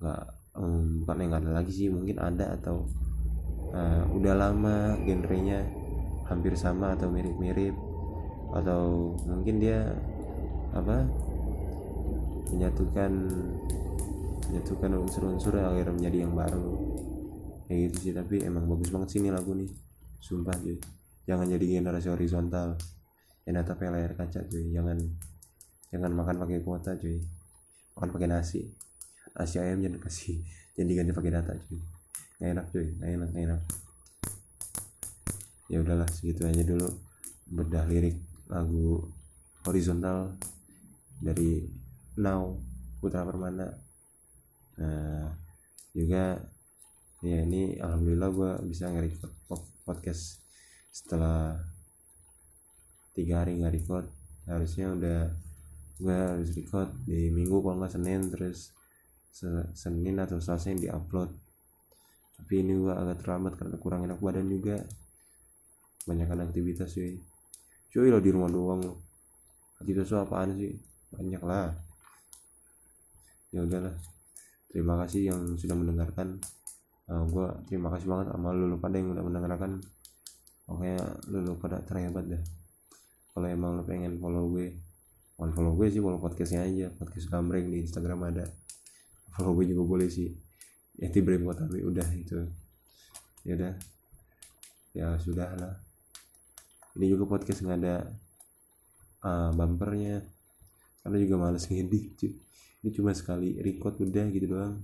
Nggak 0.00 0.22
um, 0.56 1.04
bukan 1.04 1.18
yang 1.20 1.32
ada 1.36 1.50
lagi 1.54 1.72
sih 1.72 1.88
mungkin 1.90 2.18
ada 2.18 2.56
atau 2.58 2.88
uh, 3.74 4.04
udah 4.14 4.34
lama 4.34 4.96
genrenya 5.04 5.66
hampir 6.26 6.54
sama 6.54 6.94
atau 6.94 7.10
mirip-mirip 7.10 7.74
atau 8.50 9.14
mungkin 9.26 9.62
dia 9.62 9.94
apa 10.74 11.06
menyatukan 12.50 13.10
menyatukan 14.50 14.90
unsur-unsur 15.06 15.54
akhirnya 15.58 15.94
menjadi 15.94 16.18
yang 16.26 16.34
baru. 16.34 16.70
Kayak 17.70 17.78
gitu 17.90 17.96
sih 18.02 18.12
tapi 18.14 18.42
emang 18.42 18.66
bagus 18.66 18.90
banget 18.90 19.08
sih 19.14 19.18
ini 19.22 19.30
lagu 19.30 19.54
nih 19.54 19.89
sumpah 20.20 20.54
cuy. 20.60 20.76
Jangan 21.24 21.48
jadi 21.48 21.80
generasi 21.80 22.08
horizontal. 22.12 22.76
Yang 23.48 23.54
natap 23.56 23.80
layar 23.80 24.12
kaca 24.14 24.44
cuy. 24.46 24.70
Jangan 24.70 25.00
jangan 25.90 26.12
makan 26.14 26.36
pakai 26.44 26.60
kuota 26.60 26.94
cuy. 27.00 27.18
Makan 27.96 28.08
pakai 28.12 28.28
nasi. 28.28 28.62
Nasi 29.34 29.56
ayam 29.58 29.80
jangan 29.80 30.00
kasih. 30.04 30.38
Jangan 30.78 30.86
diganti 30.86 31.12
pakai 31.12 31.32
data 31.32 31.52
cuy. 31.56 31.80
Nggak 32.38 32.50
enak 32.54 32.66
cuy. 32.70 32.86
Nggak 33.00 33.10
enak 33.10 33.28
nggak 33.32 33.44
enak. 33.48 33.62
Ya 35.70 35.76
udahlah 35.82 36.08
segitu 36.10 36.42
aja 36.46 36.62
dulu 36.66 36.88
bedah 37.50 37.86
lirik 37.86 38.18
lagu 38.50 39.06
horizontal 39.66 40.34
dari 41.22 41.62
Now 42.18 42.58
Putra 42.98 43.22
Permana. 43.22 43.70
Nah 44.80 45.30
juga 45.94 46.38
ya 47.20 47.44
ini 47.44 47.76
alhamdulillah 47.76 48.30
gue 48.32 48.50
bisa 48.70 48.88
nge 48.88 49.20
podcast 49.82 50.42
setelah 50.90 51.58
tiga 53.14 53.42
hari 53.42 53.58
nggak 53.58 53.74
record 53.74 54.06
harusnya 54.46 54.90
udah 54.94 55.20
gue 56.00 56.16
harus 56.16 56.50
record 56.56 56.90
di 57.04 57.28
minggu 57.28 57.60
kalau 57.60 57.76
nggak 57.76 57.92
senin 57.92 58.32
terus 58.32 58.72
senin 59.74 60.18
atau 60.18 60.42
selasa 60.42 60.74
yang 60.74 60.80
diupload. 60.82 61.30
Tapi 62.40 62.52
ini 62.64 62.72
gue 62.76 62.92
agak 62.92 63.22
terlambat 63.22 63.54
karena 63.56 63.76
kurang 63.78 64.08
enak 64.08 64.18
badan 64.18 64.48
juga. 64.50 64.82
Banyak 66.08 66.28
aktivitas 66.50 66.96
cuy. 66.96 67.20
Cuy 67.92 68.08
lo 68.10 68.18
di 68.18 68.30
rumah 68.32 68.50
doang 68.50 68.80
lo. 68.82 68.94
Aktivitas 69.78 70.10
lo 70.10 70.26
apaan 70.26 70.56
sih? 70.56 70.74
Banyak 71.14 71.42
lah. 71.44 71.70
Ya 73.54 73.62
udahlah. 73.62 73.94
Terima 74.70 74.94
kasih 75.04 75.34
yang 75.34 75.40
sudah 75.58 75.76
mendengarkan 75.76 76.38
uh, 77.10 77.24
gue 77.26 77.46
terima 77.66 77.90
kasih 77.90 78.06
banget 78.06 78.26
sama 78.30 78.54
lu, 78.54 78.70
lu 78.70 78.78
pada 78.78 78.96
yang 78.96 79.10
udah 79.10 79.24
mendengarkan. 79.26 79.82
Pokoknya 80.64 81.02
lu, 81.28 81.38
lu 81.50 81.52
pada 81.58 81.82
terhebat 81.82 82.30
dah 82.30 82.42
kalau 83.30 83.46
emang 83.46 83.78
lu 83.78 83.82
pengen 83.86 84.18
follow 84.18 84.50
gue 84.50 84.74
bukan 85.38 85.50
follow 85.56 85.72
gue 85.78 85.86
sih 85.88 86.02
follow 86.02 86.20
podcastnya 86.20 86.66
aja. 86.66 86.86
Podcast 86.92 87.26
gambreng 87.30 87.72
di 87.72 87.86
Instagram 87.86 88.20
ada. 88.28 88.44
Follow 89.32 89.56
gue 89.56 89.72
juga 89.72 89.82
boleh 89.86 90.08
sih. 90.10 90.28
Ya 91.00 91.08
di 91.08 91.20
Brem 91.24 91.46
tapi 91.48 91.80
udah 91.80 92.08
itu. 92.12 92.36
Ya 93.46 93.52
udah. 93.56 93.74
Ya 94.92 95.06
sudah 95.16 95.48
lah. 95.56 95.74
Ini 96.98 97.06
juga 97.16 97.24
podcast 97.30 97.64
nggak 97.64 97.78
ada 97.80 97.96
uh, 99.24 99.50
bumpernya. 99.56 100.20
Karena 101.00 101.16
juga 101.16 101.34
males 101.40 101.64
ngedit 101.64 102.36
ini 102.80 102.96
cuma 102.96 103.12
sekali 103.12 103.60
record 103.60 104.00
udah 104.00 104.24
gitu 104.32 104.56
doang 104.56 104.80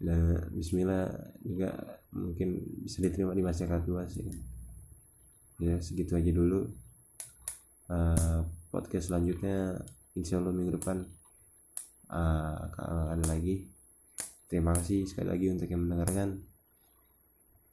dan 0.00 0.48
Bismillah 0.56 1.12
juga 1.44 1.76
mungkin 2.16 2.64
bisa 2.82 3.04
diterima 3.04 3.36
di 3.36 3.44
masyarakat 3.44 3.84
luas 3.86 4.16
ya 4.16 4.32
ya 5.60 5.76
segitu 5.76 6.16
aja 6.16 6.32
dulu 6.32 6.64
uh, 7.92 8.40
podcast 8.70 9.10
selanjutnya. 9.10 9.76
Insya 10.14 10.38
Allah 10.42 10.54
minggu 10.54 10.78
depan 10.78 11.02
uh, 12.10 12.54
akan 12.70 13.18
ada 13.18 13.24
lagi. 13.30 13.66
Terima 14.50 14.74
kasih 14.74 15.06
sekali 15.06 15.30
lagi 15.30 15.46
untuk 15.50 15.70
yang 15.70 15.86
mendengarkan. 15.86 16.42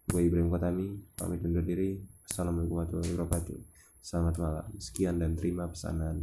Gue 0.08 0.30
Ibrahim 0.30 0.54
Kotami 0.54 0.88
pamit 1.18 1.42
undur 1.42 1.66
diri. 1.66 1.98
Assalamualaikum 2.28 2.78
warahmatullahi 2.78 3.14
wabarakatuh. 3.18 3.60
Selamat 4.02 4.36
malam. 4.38 4.68
Sekian 4.78 5.18
dan 5.18 5.34
terima 5.34 5.66
pesanan 5.68 6.22